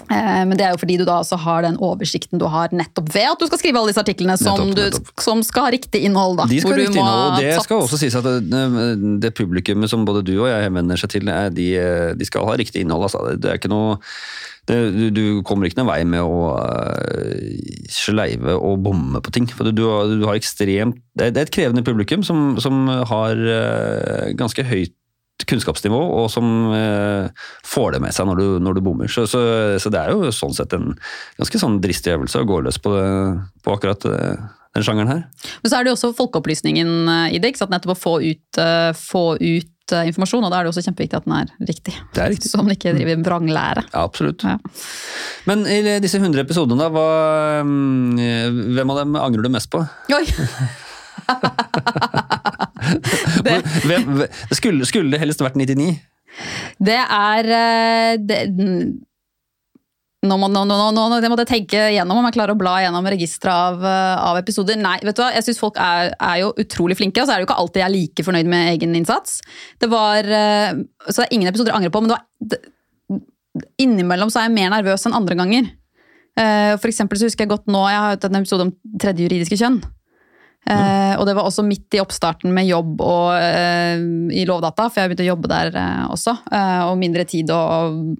Eh, 0.09 0.41
men 0.49 0.57
det 0.57 0.65
er 0.65 0.73
jo 0.73 0.79
fordi 0.81 0.95
du 0.97 1.03
da 1.05 1.19
også 1.21 1.37
har 1.43 1.61
den 1.67 1.75
oversikten 1.77 2.41
du 2.41 2.47
har 2.49 2.73
nettopp 2.73 3.11
ved 3.13 3.27
at 3.29 3.43
du 3.43 3.45
skal 3.45 3.59
skrive 3.61 3.77
alle 3.77 3.93
disse 3.93 4.01
artiklene 4.01 4.39
som, 4.41 4.57
nettopp, 4.57 4.79
nettopp. 4.79 5.11
Du, 5.13 5.25
som 5.27 5.43
skal 5.45 5.67
ha 5.67 5.73
riktig 5.75 6.01
innhold. 6.09 6.39
Da, 6.41 6.47
de 6.49 6.63
skal 6.63 6.73
ha 6.73 6.79
riktig 6.81 6.97
innhold, 6.97 7.27
og 7.27 7.45
det 7.45 7.67
skal 7.67 7.83
også 7.85 7.99
sies 8.01 8.17
at 8.17 8.25
det, 8.25 8.63
det, 9.21 9.35
publikummet 9.37 9.93
som 9.93 10.01
både 10.09 10.25
du 10.25 10.33
og 10.39 10.49
jeg 10.49 10.65
henvender 10.65 10.97
seg 10.97 11.13
til, 11.13 11.29
de, 11.53 11.67
de 12.17 12.29
skal 12.31 12.49
ha 12.49 12.57
riktig 12.57 12.81
innhold. 12.81 13.05
Altså. 13.05 13.37
Det 13.37 13.53
er 13.53 13.61
ikke 13.61 13.71
noe 13.71 14.01
du, 14.69 15.09
du, 15.11 15.23
kommer 15.43 15.67
ikke 15.67 15.81
noen 15.81 15.89
vei 15.89 16.01
med 16.07 16.23
å 16.23 16.55
uh, 16.55 17.79
sleive 17.91 18.55
og 18.55 18.79
bomme 18.85 19.19
på 19.23 19.33
ting. 19.35 19.47
For 19.51 19.67
du, 19.67 19.75
du, 19.75 19.85
du 20.21 20.27
har 20.27 20.39
ekstremt 20.39 21.01
Det 21.19 21.33
er 21.33 21.43
et 21.43 21.53
krevende 21.53 21.83
publikum 21.83 22.23
som, 22.23 22.55
som 22.63 22.87
har 22.87 23.39
uh, 23.39 24.31
ganske 24.39 24.63
høyt 24.67 24.95
kunnskapsnivå, 25.49 25.97
og 26.21 26.29
som 26.31 26.45
uh, 26.71 27.27
får 27.67 27.95
det 27.95 28.03
med 28.05 28.15
seg 28.15 28.29
når 28.29 28.39
du, 28.39 28.45
når 28.63 28.79
bommer. 28.85 29.11
Så, 29.11 29.25
så, 29.27 29.41
så, 29.81 29.91
det 29.91 29.99
er 29.99 30.13
jo 30.13 30.31
sånn 30.31 30.55
sett 30.55 30.75
en 30.77 30.93
ganske 31.41 31.59
sånn 31.59 31.81
dristig 31.83 32.13
øvelse 32.15 32.39
å 32.39 32.47
gå 32.47 32.61
løs 32.63 32.79
på, 32.79 32.93
det, 32.95 33.07
på 33.65 33.75
akkurat 33.75 34.07
den 34.07 34.85
sjangeren 34.85 35.11
her. 35.11 35.25
Men 35.59 35.73
så 35.73 35.75
er 35.75 35.83
det 35.83 35.91
jo 35.91 35.97
også 35.97 36.13
folkeopplysningen 36.15 36.95
i 37.33 37.41
det. 37.41 37.51
ikke 37.51 37.65
sant? 37.65 37.73
Nettopp 37.75 37.97
å 37.97 37.99
få 37.99 38.15
ut, 38.23 38.61
få 38.95 39.25
ut 39.41 39.72
ut 39.83 39.95
informasjon, 40.07 40.45
og 40.47 40.51
da 40.51 40.59
er 40.59 40.65
det 40.65 40.73
også 40.73 40.85
kjempeviktig 40.85 41.19
at 41.19 41.27
den 41.27 41.35
er 41.37 41.51
riktig. 41.67 41.95
Det 42.15 42.23
er 42.23 42.31
riktig. 42.31 42.49
Så 42.51 42.61
man 42.61 42.75
ikke 42.75 42.95
driver 42.95 43.25
vranglære. 43.27 43.85
Ja, 43.89 44.03
absolutt. 44.03 44.45
Ja. 44.47 44.57
Men 45.49 45.67
i 45.67 45.81
disse 46.03 46.21
100 46.21 46.45
episodene, 46.45 46.79
da, 46.79 46.89
hva, 46.93 47.07
mm, 47.67 48.63
hvem 48.77 48.95
av 48.95 49.03
dem 49.03 49.19
angrer 49.19 49.45
du 49.45 49.53
mest 49.53 49.71
på? 49.73 49.83
Oi! 50.13 50.25
det. 53.45 53.59
Hvem, 53.85 54.23
skulle, 54.51 54.85
skulle 54.89 55.13
det 55.13 55.21
helst 55.21 55.43
vært 55.43 55.57
99? 55.59 55.93
Det 56.83 56.99
er 56.99 57.49
det, 58.17 58.39
nå 60.23 60.37
må, 60.39 60.47
nå, 60.47 60.61
nå, 60.63 60.75
nå, 60.95 61.05
jeg 61.19 61.31
måtte 61.31 61.45
tenke 61.49 61.79
gjennom 61.91 62.21
om 62.21 62.27
jeg 62.29 62.37
klarer 62.37 62.55
å 62.55 62.59
bla 62.59 62.77
gjennom 62.79 63.07
registeret 63.11 63.51
av, 63.51 63.81
eh, 63.83 64.21
av, 64.23 64.37
episoder. 64.39 64.77
Nei, 64.79 64.95
vet 65.03 65.17
du 65.17 65.21
hva? 65.23 65.31
Jeg 65.35 65.43
syns 65.49 65.59
folk 65.59 65.79
er, 65.83 66.13
er, 66.15 66.37
jo 66.39 66.53
utrolig 66.63 66.95
flinke, 66.99 67.19
og 67.19 67.27
så 67.27 67.33
er 67.33 67.41
det 67.41 67.43
jo 67.43 67.49
ikke 67.49 67.57
alltid 67.59 67.81
jeg 67.81 67.87
er 67.89 67.95
like 67.97 68.25
fornøyd 68.29 68.51
med 68.53 68.69
egen 68.71 68.95
innsats. 68.99 69.41
Det 69.83 69.89
var, 69.91 70.23
eh, 70.23 70.77
Så 71.09 71.17
det 71.17 71.25
er 71.25 71.35
ingen 71.35 71.51
episoder 71.51 71.73
jeg 71.73 71.81
angrer 71.81 71.91
på, 71.91 72.01
men 72.03 72.13
det 72.13 72.15
var, 72.15 72.23
det, 72.53 72.61
innimellom 73.83 74.31
så 74.31 74.41
er 74.41 74.47
jeg 74.47 74.55
mer 74.55 74.71
nervøs 74.71 75.03
enn 75.09 75.17
andre 75.17 75.37
ganger. 75.41 75.67
Eh, 76.39 76.71
for 76.77 76.87
eksempel 76.87 77.19
så 77.19 77.27
husker 77.27 77.43
jeg 77.43 77.51
godt 77.51 77.67
nå, 77.67 77.83
jeg 77.91 77.99
har 77.99 78.15
hatt 78.15 78.27
en 78.29 78.39
episode 78.39 78.69
om 78.69 78.71
tredje 79.03 79.27
juridiske 79.27 79.59
kjønn. 79.59 79.83
Mm. 80.63 81.19
og 81.19 81.25
det 81.27 81.33
var 81.35 81.43
også 81.43 81.59
midt 81.67 81.91
i 81.91 81.99
oppstarten 81.99 82.53
med 82.55 82.63
jobb 82.63 83.01
og, 83.03 83.33
i 84.31 84.45
Lovdata, 84.47 84.85
for 84.87 85.01
jeg 85.01 85.11
begynte 85.11 85.25
å 85.25 85.33
jobbe 85.33 85.49
der 85.51 85.75
også. 86.07 86.37
og 86.87 86.93
mindre 87.01 87.25
tid 87.27 87.51
og 87.51 88.15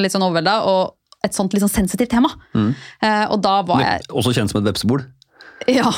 litt 0.00 0.14
sånn 0.14 0.24
overvelda, 0.26 0.60
og 0.70 1.26
et 1.26 1.36
sånt 1.36 1.52
litt 1.52 1.64
sånn 1.64 1.72
sensitivt 1.72 2.12
tema. 2.14 2.30
Mm. 2.54 2.70
Eh, 3.04 3.26
og 3.28 3.42
da 3.44 3.60
var 3.66 3.84
jeg 3.84 4.08
Også 4.16 4.32
kjent 4.36 4.52
som 4.52 4.62
et 4.62 4.70
vepsebol? 4.70 5.04
Ja. 5.68 5.90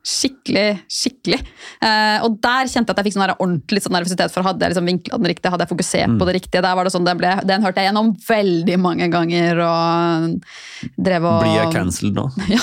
Skikkelig, 0.00 0.78
skikkelig. 0.88 1.36
Eh, 1.84 2.22
og 2.24 2.38
der 2.40 2.70
kjente 2.72 2.88
jeg 2.88 2.94
at 2.94 3.00
jeg 3.02 3.10
fikk 3.10 3.16
sånn 3.18 3.34
ordentlig 3.34 3.82
sånn 3.84 3.92
nervøsitet. 3.98 4.32
For 4.32 4.46
hadde 4.46 4.64
jeg 4.64 4.72
liksom 4.72 4.88
vinkla 4.88 5.18
den 5.20 5.28
riktig, 5.28 5.52
hadde 5.52 5.66
jeg 5.66 5.72
fokusert 5.74 6.14
mm. 6.14 6.16
på 6.16 6.28
det 6.28 6.36
riktige. 6.38 6.62
Der 6.64 6.78
var 6.78 6.88
det 6.88 6.94
sånn, 6.94 7.04
Den, 7.04 7.20
ble, 7.20 7.34
den 7.44 7.66
hørte 7.66 7.84
jeg 7.84 7.90
gjennom 7.90 8.14
veldig 8.24 8.78
mange 8.80 9.10
ganger. 9.12 9.60
og 9.66 10.94
drev 10.96 11.28
og... 11.28 11.42
Blir 11.44 11.58
jeg 11.58 11.74
cancelled 11.76 12.16
nå? 12.16 12.26
ja. 12.56 12.62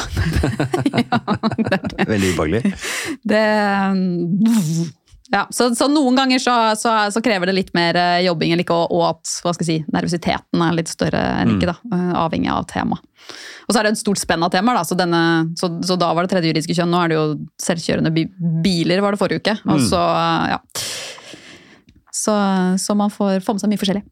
ja 1.04 1.22
det, 1.62 1.82
det. 1.94 2.08
Veldig 2.10 2.34
ubehagelig. 2.34 2.74
Det 3.22 3.46
ja, 5.31 5.43
så, 5.51 5.69
så, 5.75 5.89
noen 5.91 6.15
ganger 6.15 6.39
så, 6.39 6.55
så, 6.79 6.93
så, 7.12 7.22
krever 7.24 7.50
det 7.50 7.55
litt 7.57 7.74
mer 7.75 7.98
eh, 8.00 8.24
jobbing, 8.27 8.53
eller 8.53 8.63
ikke, 8.63 8.77
og, 8.77 8.93
og 8.96 9.03
at 9.10 9.34
hva 9.43 9.53
skal 9.55 9.65
jeg 9.65 9.69
si, 9.69 9.91
nervøsiteten 9.91 10.63
er 10.63 10.77
litt 10.77 10.91
større 10.91 11.24
enn 11.41 11.57
ikke, 11.57 11.67
mm. 11.67 11.74
da, 11.74 11.98
eh, 11.98 12.13
avhengig 12.24 12.51
av 12.53 12.67
tema. 12.72 13.00
Og 13.67 13.74
så 13.74 13.81
er 13.81 13.88
det 13.88 13.96
et 13.96 14.01
stort 14.01 14.22
spenn 14.22 14.46
av 14.46 14.53
temaer, 14.53 14.79
da, 14.79 14.86
så, 14.88 14.96
denne, 15.00 15.22
så, 15.60 16.00
da 16.00 16.13
var 16.15 16.24
det 16.24 16.31
tredje 16.31 16.53
juridiske 16.53 16.77
kjønn, 16.77 16.93
nå 16.93 17.01
er 17.03 17.12
det 17.12 17.19
jo 17.19 17.25
selvkjørende 17.60 18.13
biler, 18.63 19.03
var 19.03 19.15
det 19.15 19.22
forrige 19.22 19.43
uke. 19.43 19.57
Og 19.67 19.81
mm. 19.81 19.88
så, 19.89 20.03
ja. 20.53 20.62
Så, 22.15 22.96
man 22.98 23.12
får 23.13 23.43
få 23.46 23.57
med 23.57 23.65
seg 23.65 23.74
mye 23.74 23.84
forskjellig. 23.84 24.05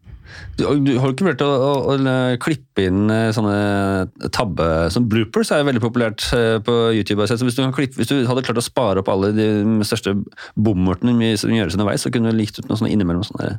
Du, 0.55 0.63
du 0.85 0.93
har 1.01 1.11
ikke 1.11 1.27
vurdert 1.27 1.43
å, 1.45 1.49
å, 1.49 1.95
å, 1.95 2.13
klippe 2.41 2.85
inn 2.87 3.09
eh, 3.11 3.31
sånne 3.35 4.29
tabbe 4.35 4.67
som 4.93 5.07
Bloopers 5.11 5.51
er 5.51 5.61
jo 5.61 5.67
veldig 5.69 5.83
populært 5.83 6.27
eh, 6.35 6.57
på 6.65 6.77
YouTube. 6.95 7.27
Så 7.27 7.39
hvis 7.43 7.57
du, 7.57 7.63
klippe, 7.75 7.99
hvis 7.99 8.11
du, 8.11 8.17
hadde 8.29 8.45
klart 8.45 8.61
å 8.61 8.65
spare 8.65 9.03
opp 9.03 9.11
alle 9.11 9.33
de 9.35 9.49
største 9.87 10.15
bommertene 10.55 11.33
som 11.39 11.53
gjøres 11.53 11.77
underveis, 11.77 12.05
så 12.05 12.13
kunne 12.13 12.31
du 12.31 12.39
likt 12.39 12.59
ut 12.59 12.69
noe 12.69 12.79
sånne 12.79 12.93
innimellom 12.95 13.25
sånne 13.27 13.57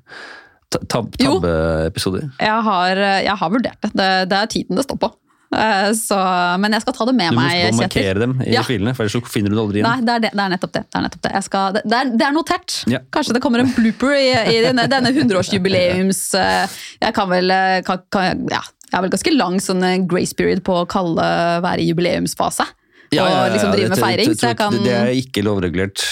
tabbeepisoder? 0.91 2.27
Jeg, 2.43 2.65
har, 2.71 3.05
jeg 3.23 3.39
har 3.43 3.53
vurdert 3.53 3.87
det. 3.87 3.93
det. 3.95 4.11
Det 4.33 4.41
er 4.41 4.53
tiden 4.57 4.81
det 4.81 4.89
står 4.89 5.01
på. 5.05 5.13
Eh, 5.57 5.91
så, 5.97 6.19
men 6.61 6.77
jeg 6.77 6.85
skal 6.85 6.97
ta 6.97 7.07
det 7.09 7.15
med 7.17 7.37
meg, 7.37 7.51
Kjetil. 7.51 7.73
Du 7.73 7.77
må 7.77 7.83
markere 7.87 8.23
dem 8.23 8.35
i 8.45 8.53
ja. 8.55 8.63
filene, 8.67 8.95
for 8.97 9.07
ellers 9.07 9.33
finner 9.33 9.53
du 9.53 9.57
det 9.57 9.63
aldri 9.65 9.81
igjen. 9.81 9.89
Nei, 9.89 10.07
det 10.07 10.15
er, 10.15 10.25
det, 10.27 10.33
det 10.37 10.45
er 10.45 10.53
nettopp 10.55 10.75
det. 10.77 10.85
Det 10.87 10.99
er, 10.99 11.05
nettopp 11.07 11.27
det. 11.27 11.43
Skal, 11.47 11.79
det 11.79 11.99
er, 11.99 12.13
det 12.13 12.29
er 12.29 12.37
notert. 12.37 12.79
Ja. 12.93 13.03
Kanskje 13.17 13.37
det 13.37 13.43
kommer 13.45 13.65
en 13.65 13.73
blooper 13.77 14.17
i, 14.19 14.31
i 14.53 14.57
denne, 14.67 14.89
denne 14.93 15.15
100-årsjubileums... 15.15 16.25
Eh, 16.37 16.73
jeg 17.01 17.15
kan 17.17 17.29
vel 17.31 17.51
eh, 17.51 17.79
kan, 17.87 18.01
kan, 18.13 18.43
ja, 18.51 18.59
jeg 18.61 18.93
har 18.93 19.03
vel 19.05 19.13
ganske 19.13 19.33
lang 19.33 19.57
sånn 19.63 19.85
grace 20.11 20.37
period 20.37 20.61
på 20.67 20.75
å 20.83 20.89
kalle 20.91 21.25
være 21.65 21.83
i 21.83 21.89
jubileumsfase. 21.89 22.67
Ja, 23.15 23.27
ja, 23.31 23.43
og 23.45 23.53
liksom 23.55 23.73
drive 23.75 23.91
med 23.93 24.01
feiring. 24.01 24.33
Det, 24.33 24.51
det, 24.51 24.69
det, 24.73 24.81
det 24.87 24.95
er 24.97 25.11
ikke 25.21 25.45
lovregulert. 25.47 26.03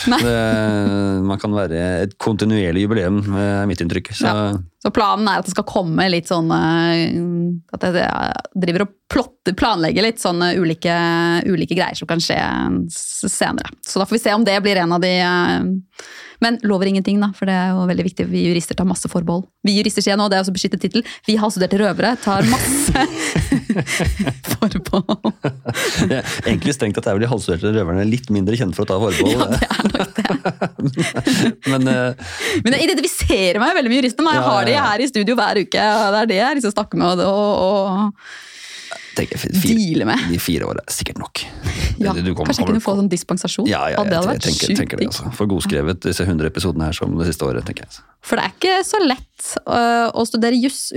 man 1.31 1.41
kan 1.43 1.57
være 1.57 1.81
et 2.05 2.17
kontinuerlig 2.23 2.85
jubileum, 2.85 3.21
er 3.39 3.67
mitt 3.71 3.83
inntrykk. 3.83 4.13
Så. 4.15 4.35
så. 4.85 4.93
planen 4.95 5.29
er 5.31 5.43
at 5.43 5.49
det 5.49 5.55
skal 5.55 5.67
komme 5.69 6.07
litt 6.13 6.31
sånn 6.31 6.53
At 6.55 7.87
jeg 7.89 8.05
driver 8.67 8.87
og 8.87 8.95
plotter, 9.11 9.57
planlegger 9.59 10.07
litt 10.07 10.23
sånne 10.23 10.55
ulike, 10.61 10.95
ulike, 11.49 11.77
greier 11.77 11.99
som 11.99 12.11
kan 12.11 12.23
skje 12.23 12.39
senere. 12.91 13.75
Så 13.85 14.01
da 14.01 14.07
får 14.07 14.19
vi 14.19 14.25
se 14.27 14.37
om 14.37 14.47
det 14.47 14.61
blir 14.65 14.83
en 14.85 14.95
av 14.97 15.03
de 15.03 15.17
men 16.43 16.59
lover 16.67 16.91
ingenting, 16.91 17.21
da, 17.23 17.31
for 17.37 17.49
det 17.51 17.55
er 17.57 17.73
jo 17.75 17.85
veldig 17.91 18.07
viktig. 18.09 18.27
Vi 18.31 18.45
jurister 18.49 18.79
tar 18.79 18.89
masse 18.89 19.11
forbehold. 19.11 19.47
Vi 19.67 19.77
jurister 19.79 20.05
sier 20.05 20.19
nå, 20.19 20.29
det 20.31 20.39
er 20.39 20.45
også 20.45 20.55
beskyttet 20.55 20.83
tittel, 20.85 21.05
vi 21.29 21.37
halvstuderte 21.41 21.81
røvere 21.81 22.15
tar 22.23 22.47
masse 22.51 23.05
forbehold. 24.55 25.35
Det 26.09 26.21
er 26.21 26.51
egentlig 26.51 26.77
strengt 26.77 26.99
at 27.01 27.07
det 27.07 27.13
er 27.13 27.19
vel 27.19 27.27
de 27.27 27.33
halvstuderte 27.33 27.75
røverne 27.77 28.07
litt 28.09 28.31
mindre 28.35 28.59
kjent 28.59 28.77
for 28.77 28.87
å 28.87 28.91
ta 28.91 29.01
forbehold. 29.03 29.35
Ja, 29.35 29.51
det 29.53 29.69
er 29.69 29.85
nok 29.93 30.15
det. 30.19 30.25
men, 31.73 31.89
uh, 31.89 32.41
men 32.65 32.77
jeg 32.77 32.89
identifiserer 32.89 33.61
meg 33.63 33.77
veldig 33.79 33.93
med 33.93 34.03
juristene. 34.03 34.35
Jeg 34.39 34.49
har 34.49 34.67
de 34.69 34.81
her 34.87 35.05
i 35.05 35.11
studio 35.11 35.39
hver 35.39 35.63
uke. 35.65 35.85
og 35.85 36.17
Det 36.17 36.25
er 36.25 36.33
det 36.33 36.41
jeg 36.41 36.61
liksom 36.61 36.75
snakker 36.75 37.01
med. 37.01 37.25
og, 37.25 37.63
og 37.69 38.53
tenker, 39.17 39.39
fire, 39.39 40.07
med. 40.09 40.25
De 40.31 40.39
fire 40.43 40.67
årene 40.69 40.85
er 40.85 40.97
sikkert 40.97 41.21
nok. 41.23 41.45
Ja, 41.95 42.11
du 42.11 42.33
kommer, 42.35 42.49
kanskje 42.51 42.65
jeg 42.65 42.69
kunne 42.73 42.83
få 42.83 42.97
sånn 42.99 43.09
dispensasjon? 43.13 43.69
Ja, 43.71 43.85
ja, 43.93 44.01
ja 44.03 44.17
jeg, 44.17 44.27
vært 44.27 44.43
tenker, 44.43 44.73
tenker, 44.81 44.99
det. 44.99 45.07
altså. 45.13 45.29
For 45.39 45.47
godskrevet 45.47 46.01
disse 46.03 46.27
100 46.27 46.51
episodene 46.51 46.89
her 46.89 46.97
som 46.97 47.13
det 47.21 47.29
siste 47.29 47.47
året. 47.47 47.63
tenker 47.69 47.87
jeg. 47.87 48.03
For 48.27 48.41
det 48.41 48.49
er 48.49 48.57
ikke 48.57 48.81
så 48.89 49.01
lett 49.05 49.53
uh, 49.69 50.11
å 50.11 50.25
studere 50.27 50.59
juss 50.59 50.89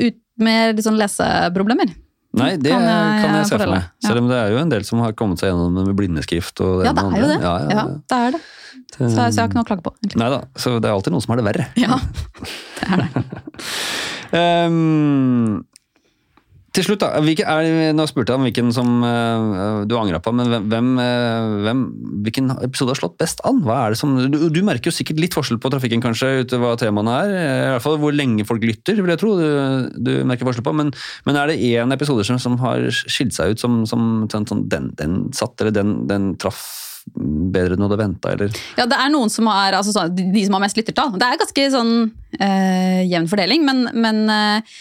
med 0.42 0.74
litt 0.74 0.88
sånn 0.88 0.98
leseproblemer. 0.98 1.94
Nei, 2.38 2.50
det 2.62 2.74
kan 2.74 2.84
jeg, 2.84 3.22
kan 3.22 3.38
jeg 3.38 3.50
se 3.50 3.60
for 3.62 3.74
meg. 3.76 3.88
Selv 4.04 4.24
om 4.24 4.32
det 4.32 4.42
er 4.42 4.52
jo 4.54 4.60
en 4.62 4.74
del 4.74 4.86
som 4.90 5.06
har 5.06 5.14
kommet 5.18 5.42
seg 5.42 5.54
gjennom 5.54 5.78
med 5.78 5.96
blindeskrift. 5.98 6.66
Og 6.66 6.84
ja, 6.86 6.94
det 6.98 7.06
er 7.06 7.22
jo 7.22 7.30
det. 7.30 7.38
Ja, 7.46 7.54
ja, 7.70 7.86
det 8.02 8.20
er 8.26 8.38
det. 8.38 8.44
Så, 8.88 9.08
så, 9.14 9.24
jeg 9.28 9.38
har 9.38 9.50
ikke 9.50 9.58
noe 9.58 9.66
å 9.66 9.70
klage 9.70 9.86
på. 9.86 9.94
Nei 10.18 10.28
da, 10.34 10.44
så 10.58 10.78
det 10.82 10.90
er 10.90 10.96
alltid 10.96 11.14
noen 11.14 11.24
som 11.24 11.34
har 11.34 11.42
det 11.42 11.48
verre. 11.48 11.66
Ja, 11.78 11.98
det 12.80 12.88
er 12.88 13.04
det. 13.04 13.26
um, 14.34 15.60
Til 16.78 16.86
slutt, 16.86 17.02
da. 17.02 17.18
Hvilke, 17.26 17.42
er, 17.42 17.90
nå 17.98 18.06
spurte 18.06 18.30
jeg 18.30 18.38
om 18.38 18.44
hvilken 18.46 18.68
som 18.76 19.00
uh, 19.02 19.82
du 19.90 19.96
angra 19.98 20.20
på, 20.22 20.30
men 20.38 20.68
hvem, 20.70 20.92
uh, 21.02 21.56
hvem, 21.66 21.80
hvilken 22.28 22.52
episode 22.54 22.94
har 22.94 23.00
slått 23.00 23.16
best 23.18 23.42
an? 23.50 23.64
Hva 23.66 23.80
er 23.82 23.96
det 23.96 23.98
som, 23.98 24.14
du, 24.30 24.38
du, 24.54 24.60
merker 24.68 24.92
jo 24.92 24.94
sikkert 24.94 25.24
litt 25.24 25.34
forskjell 25.34 25.58
på 25.64 25.72
trafikken, 25.74 26.04
kanskje, 26.06 26.44
ut 26.44 26.54
hva 26.62 26.76
temaene 26.78 27.16
er. 27.24 27.34
I 27.34 27.72
hvert 27.74 27.86
fall 27.88 27.98
hvor 28.04 28.14
lenge 28.14 28.46
folk 28.46 28.62
lytter, 28.62 29.02
vil 29.02 29.10
jeg 29.16 29.24
tro. 29.24 29.34
Du, 29.42 29.48
du 30.06 30.12
merker 30.30 30.46
forskjell 30.46 30.68
på. 30.68 30.76
Men, 30.78 30.94
men 31.26 31.42
er 31.42 31.50
det 31.50 31.58
én 31.66 31.98
episode 31.98 32.28
som, 32.30 32.38
som, 32.42 32.60
har 32.62 32.86
skilt 32.94 33.34
seg 33.34 33.56
ut 33.56 33.64
som, 33.64 33.82
som 33.90 34.28
sånn, 34.30 34.46
sånn, 34.46 34.68
den, 34.70 34.92
den 35.02 35.24
satt, 35.34 35.58
eller 35.58 35.74
den, 35.74 36.04
den 36.12 36.36
traff 36.38 36.87
bedre 37.16 37.76
enn 37.76 37.82
du 37.82 37.86
hadde 37.88 38.00
venta, 38.00 38.32
eller? 38.34 38.54
Ja, 38.78 38.86
det 38.90 38.98
er 39.00 39.12
noen 39.14 39.32
som 39.34 39.50
har 39.52 39.78
altså, 39.78 40.08
de 40.12 40.44
som 40.46 40.58
har 40.58 40.64
mest 40.64 40.80
lyttertall. 40.80 41.14
Det 41.18 41.28
er 41.28 41.42
ganske 41.42 41.68
sånn 41.74 41.94
eh, 42.40 43.04
jevn 43.08 43.30
fordeling, 43.32 43.66
men, 43.68 43.84
men 43.98 44.24
eh, 44.34 44.78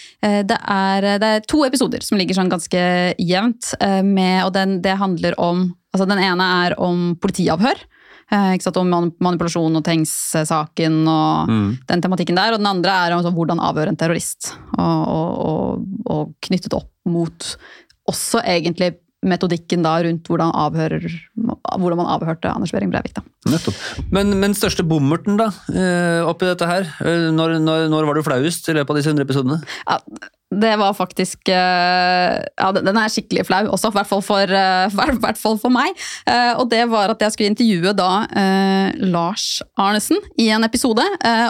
det, 0.47 0.59
er, 0.59 1.11
det, 1.23 1.33
er, 1.33 1.45
to 1.49 1.65
episoder 1.67 2.05
som 2.05 2.19
ligger 2.21 2.39
sånn 2.39 2.53
ganske 2.53 2.87
jevnt. 3.23 3.73
Eh, 3.81 4.03
med, 4.07 4.41
og 4.45 4.55
den, 4.57 4.81
det 4.85 4.99
handler 5.01 5.39
om 5.41 5.69
altså 5.97 6.05
Den 6.11 6.21
ene 6.21 6.47
er 6.67 6.75
om 6.83 7.15
politiavhør. 7.23 7.79
Ikke 8.27 8.67
sant, 8.67 8.77
Om 8.77 9.13
manipulasjon 9.23 9.79
og 9.79 9.85
Tengs-saken 9.87 10.97
og 11.09 11.49
mm. 11.49 11.71
den 11.89 12.03
tematikken 12.05 12.37
der. 12.37 12.53
Og 12.53 12.61
den 12.61 12.69
andre 12.69 12.99
er 13.07 13.15
om 13.15 13.23
så, 13.25 13.31
hvordan 13.33 13.63
avhøre 13.65 13.95
en 13.95 13.97
terrorist. 13.97 14.51
Og, 14.75 14.83
og, 15.15 15.31
og, 15.47 15.87
og 16.13 16.35
knyttet 16.45 16.77
opp 16.77 16.91
mot 17.09 17.49
også 18.13 18.43
egentlig 18.45 18.93
metodikken 19.27 19.85
da 19.85 19.97
rundt 20.05 20.29
hvordan, 20.29 20.53
avhører, 20.55 21.07
hvordan 21.75 22.01
man 22.01 22.11
avhørte 22.15 22.53
Anders 22.53 22.73
Behring 22.75 22.93
Breivik. 22.93 23.19
Nettopp. 23.51 23.77
Men, 24.15 24.35
men 24.41 24.57
største 24.57 24.87
bommerten 24.87 25.39
da, 25.41 25.51
eh, 25.73 26.23
oppi 26.27 26.49
dette 26.49 26.69
her? 26.69 26.89
Eh, 27.05 27.29
når, 27.35 27.59
når, 27.65 27.87
når 27.93 28.09
var 28.09 28.19
du 28.19 28.25
flauest 28.27 28.71
i 28.71 28.77
løpet 28.77 28.95
av 28.95 29.01
disse 29.01 29.13
100 29.13 29.27
episodene? 29.27 29.61
Ja, 29.87 30.01
det 30.55 30.77
var 30.79 30.95
faktisk 30.95 31.49
eh, 31.49 32.37
Ja, 32.57 32.69
den 32.73 32.95
er 32.95 33.11
skikkelig 33.11 33.49
flau 33.49 33.65
også, 33.67 33.91
i 33.91 33.97
hvert 33.97 34.11
fall 34.11 34.23
for, 34.23 34.47
eh, 34.47 34.95
hvert 35.25 35.41
fall 35.41 35.59
for 35.59 35.75
meg. 35.75 35.91
Eh, 36.31 36.53
og 36.55 36.69
det 36.71 36.85
var 36.91 37.11
at 37.11 37.23
jeg 37.25 37.35
skulle 37.35 37.51
intervjue 37.51 37.95
da 37.97 38.11
Lars 39.03 39.61
Arnesen 39.81 40.21
i 40.41 40.49
en 40.55 40.65
episode. 40.65 41.03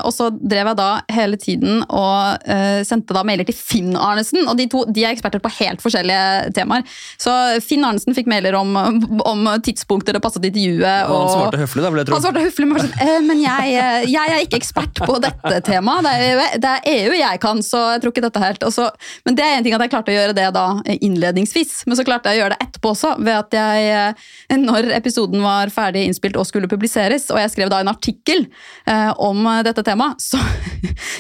Og 0.07 0.13
så 0.15 0.29
drev 0.33 0.71
jeg 0.71 0.79
da 0.79 0.89
hele 1.13 1.39
tiden 1.41 1.83
og 1.85 2.47
sendte 2.87 3.15
da 3.15 3.23
mailer 3.27 3.47
til 3.49 3.57
Finn 3.57 3.97
Arnesen. 3.99 4.47
Og 4.49 4.57
de 4.59 4.67
to 4.71 4.85
de 4.89 5.05
er 5.05 5.15
eksperter 5.15 5.43
på 5.43 5.51
helt 5.59 5.83
forskjellige 5.85 6.53
temaer. 6.57 6.85
Så 7.21 7.33
Finn 7.65 7.85
Arnesen 7.87 8.17
fikk 8.17 8.31
mailer 8.31 8.57
om, 8.59 8.77
om 8.77 9.51
tidspunkter 9.65 10.17
det 10.17 10.23
passet 10.25 10.47
intervjuet. 10.49 11.11
Og, 11.11 11.27
han 11.27 11.33
svarte 11.35 11.63
høflig, 11.63 11.85
da, 11.85 11.93
vil 11.93 12.03
jeg 12.03 12.09
tro. 12.09 12.19
Han 12.19 12.27
svarte 12.27 12.45
høflig, 12.47 12.69
Men, 12.73 12.87
sånn, 12.87 13.29
men 13.29 13.43
jeg, 13.45 13.77
jeg, 14.13 14.37
er 14.37 14.47
ikke 14.47 14.61
ekspert 14.61 15.03
på 15.05 15.19
dette 15.25 15.63
temaet. 15.69 16.07
Det 16.07 16.51
det 16.67 16.73
er 16.73 16.91
EU 16.97 17.17
jeg 17.19 17.43
kan, 17.43 17.63
så 17.65 17.83
jeg 17.95 18.05
tror 18.05 18.15
ikke 18.15 18.27
dette 18.29 18.45
helt. 18.47 18.67
Og 18.67 18.75
så 18.75 18.86
men 19.27 19.37
det 19.39 19.45
er 19.45 19.59
en 19.59 19.67
ting 19.67 19.77
at 19.77 19.85
jeg 19.85 19.93
klarte 19.93 20.13
å 20.13 20.17
gjøre 20.17 20.37
det 20.37 20.47
da 20.55 20.67
innledningsvis, 20.95 21.85
men 21.87 21.99
så 21.99 22.05
klarte 22.07 22.33
jeg 22.33 22.41
å 22.41 22.45
gjøre 22.45 22.57
det 22.57 22.67
etterpå 22.67 22.93
også, 22.93 23.13
ved 23.21 23.37
at 23.37 23.57
jeg, 23.57 24.15
eh, 24.51 24.59
når 24.69 24.91
episoden 24.97 25.45
var 25.45 25.73
ferdig 25.75 26.07
innspilt 26.09 26.39
og 26.41 26.49
skulle 26.49 26.71
publiseres, 26.71 27.29
og 27.33 27.41
jeg 27.43 27.55
skrev 27.55 27.73
da 27.73 27.83
en 27.83 27.93
artikkel 27.93 28.47
eh, 28.47 29.13
om 29.23 29.49
dette 29.67 29.85
temaet, 29.87 30.23
så, 30.29 30.41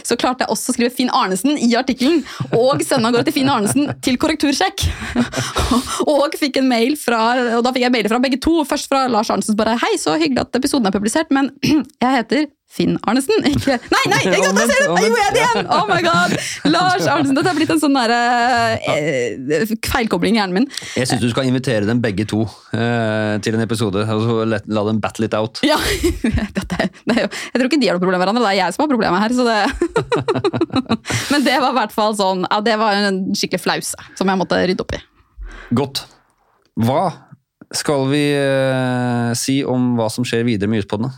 så, 0.02 0.18
klarte 0.18 0.46
jeg 0.46 0.54
også 0.54 0.72
å 0.72 0.76
skrive 0.78 0.94
Finn 0.94 1.12
Arnesen 1.14 1.58
i 1.60 1.70
artikkelen, 1.78 2.22
og 2.56 2.84
sende 2.86 3.10
av 3.10 3.16
gårde 3.16 3.30
til 3.30 3.38
Finn 3.40 3.52
Arnesen 3.52 3.90
til 4.04 4.18
korrektursjekk. 4.20 4.86
og 6.12 6.36
fikk 6.40 6.60
en 6.60 6.70
mail 6.70 6.96
fra, 7.00 7.22
og 7.58 7.64
da 7.66 7.72
fikk 7.74 7.86
jeg 7.86 7.94
mail 7.94 8.10
fra 8.10 8.22
begge 8.22 8.40
to, 8.42 8.60
først 8.68 8.90
fra 8.90 9.06
Lars 9.12 9.32
Arnesen 9.32 9.58
bare 9.58 9.76
Hei, 9.80 9.96
så 10.00 10.16
hyggelig 10.16 10.46
at 10.46 10.58
episoden 10.58 10.88
er 10.88 10.94
publisert, 10.94 11.32
men 11.34 11.52
jeg 12.04 12.16
heter 12.20 12.46
Finn 12.66 12.96
Arnesen, 13.06 13.44
ikke 13.46 13.76
Nei, 13.92 14.00
nei! 14.10 14.18
Jeg, 14.26 14.40
jeg, 14.42 14.42
jeg, 14.42 14.80
gjorde 14.90 15.20
jeg 15.22 15.34
det 15.36 15.42
igjen! 15.42 15.68
Oh 15.70 15.84
my 15.88 16.00
god! 16.02 16.32
Lars 16.66 17.06
Arnesen. 17.08 17.36
Dette 17.38 17.48
har 17.48 17.56
blitt 17.56 17.70
en 17.72 17.80
sånn 17.80 17.94
der, 17.94 18.12
eh, 18.90 19.70
feilkobling 19.86 20.34
i 20.36 20.40
hjernen 20.40 20.58
min. 20.58 20.66
Jeg 20.98 21.08
syns 21.08 21.22
du 21.22 21.28
skal 21.30 21.46
invitere 21.48 21.86
dem 21.88 22.02
begge 22.02 22.26
to 22.28 22.42
eh, 22.74 23.36
til 23.44 23.56
en 23.56 23.62
episode. 23.64 24.02
og 24.02 24.24
så 24.26 24.38
la, 24.50 24.58
la 24.66 24.84
dem 24.90 24.98
battle 25.02 25.28
it 25.30 25.36
out. 25.38 25.62
Ja, 25.66 25.78
det, 26.58 26.66
det 27.06 27.18
jo, 27.22 27.28
Jeg 27.30 27.54
tror 27.54 27.70
ikke 27.70 27.80
de 27.80 27.90
har 27.90 27.96
noe 27.96 28.02
problem 28.02 28.18
med 28.18 28.26
hverandre, 28.26 28.44
det 28.44 28.52
er 28.56 28.60
jeg 28.64 28.76
som 28.76 28.84
har 28.84 28.92
problemet 28.92 29.22
her. 29.22 29.36
Så 29.36 29.46
det. 29.46 29.62
Men 31.32 31.46
det 31.46 31.60
var 31.62 31.70
i 31.70 31.78
hvert 31.78 31.94
fall 31.94 32.18
sånn, 32.18 32.44
ja, 32.50 32.58
det 32.66 32.76
var 32.82 32.98
en 32.98 33.22
skikkelig 33.38 33.62
flause 33.62 34.10
som 34.18 34.32
jeg 34.32 34.42
måtte 34.42 34.58
rydde 34.66 34.84
opp 34.84 34.98
i. 34.98 35.00
Godt. 35.76 36.02
Hva 36.82 37.04
skal 37.74 38.10
vi 38.10 38.26
eh, 38.36 39.30
si 39.38 39.60
om 39.66 39.94
hva 39.98 40.10
som 40.12 40.26
skjer 40.26 40.44
videre 40.46 40.70
med 40.70 40.82
Juspodene? 40.82 41.14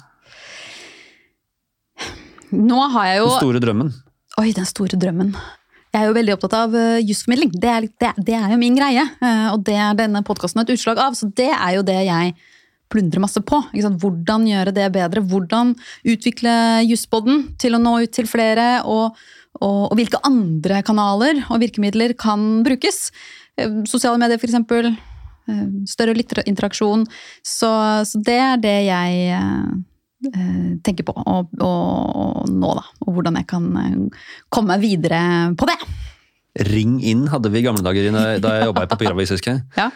Nå 2.54 2.82
har 2.94 3.08
jeg 3.10 3.22
jo 3.22 3.30
Den 3.30 3.40
store 3.42 3.62
drømmen. 3.62 3.94
Oi, 4.38 4.50
den 4.56 4.68
store 4.68 4.98
drømmen. 5.00 5.32
Jeg 5.88 6.02
er 6.02 6.10
jo 6.10 6.16
veldig 6.18 6.34
opptatt 6.36 6.54
av 6.58 6.76
uh, 6.76 7.00
jusformidling. 7.00 7.50
Det, 7.56 7.72
det, 8.00 8.12
det, 8.20 8.36
er 8.36 8.52
jo 8.52 8.60
min 8.60 8.76
greie. 8.76 9.06
Uh, 9.22 9.54
og 9.54 9.64
det 9.66 9.78
er 9.80 9.96
denne 9.98 10.22
podkasten 10.26 10.62
et 10.62 10.72
utslag 10.74 11.00
av. 11.00 11.16
Så 11.18 11.30
det 11.32 11.48
er 11.50 11.78
jo 11.78 11.84
det 11.86 11.96
jeg 12.06 12.34
plundrer 12.92 13.24
masse 13.24 13.40
på. 13.44 13.62
Hvordan 13.72 14.46
gjøre 14.48 14.74
det 14.76 14.86
bedre? 14.94 15.24
Hvordan 15.24 15.74
utvikle 16.08 16.54
Jusspodden 16.88 17.48
til 17.60 17.76
å 17.76 17.82
nå 17.82 17.98
ut 18.04 18.14
til 18.14 18.28
flere? 18.30 18.68
Og, 18.84 19.16
og, 19.58 19.82
og, 19.88 19.96
hvilke 19.98 20.20
andre 20.28 20.82
kanaler 20.86 21.42
og 21.48 21.60
virkemidler 21.64 22.14
kan 22.20 22.62
brukes? 22.68 23.08
Uh, 23.60 23.82
sosiale 23.88 24.20
medier, 24.20 24.40
f.eks. 24.40 25.04
Større 25.88 26.12
interaksjon. 26.44 27.06
Så, 27.40 27.70
så, 28.04 28.20
det 28.20 28.36
er 28.36 28.58
det 28.60 28.78
jeg 28.90 29.38
Eh, 29.38 29.68
tenker 30.82 31.06
på 31.06 31.14
og, 31.14 31.50
og, 31.62 32.48
nå, 32.50 32.72
da. 32.78 32.84
Og 33.06 33.16
hvordan 33.16 33.38
jeg 33.38 33.48
kan 33.50 33.68
eh, 33.78 34.22
komme 34.52 34.74
meg 34.74 34.84
videre 34.84 35.20
på 35.58 35.68
det. 35.70 35.78
Ring 36.68 36.96
inn 37.06 37.28
hadde 37.30 37.52
vi 37.54 37.60
i 37.60 37.66
gamle 37.66 37.84
dager 37.86 38.08
da 38.42 38.54
jeg 38.56 38.66
jobba 38.66 38.86
i 38.86 38.90
papiravis, 38.90 39.30
husker 39.36 39.52
jeg. 39.52 39.62
Ja, 39.78 39.90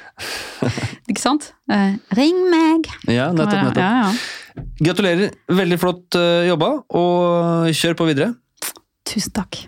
ikke 1.10 1.22
sant? 1.22 1.50
Eh, 1.72 1.96
ring 2.18 2.38
meg! 2.52 2.86
Ja, 3.10 3.32
nettopp. 3.34 3.72
nettopp. 3.72 3.82
Ja, 3.82 4.06
ja. 4.06 4.62
Gratulerer. 4.84 5.34
Veldig 5.48 5.80
flott 5.80 6.18
jobba, 6.46 6.70
og 6.92 7.72
kjør 7.74 7.98
på 7.98 8.08
videre. 8.12 8.34
Tusen 9.08 9.34
takk. 9.34 9.64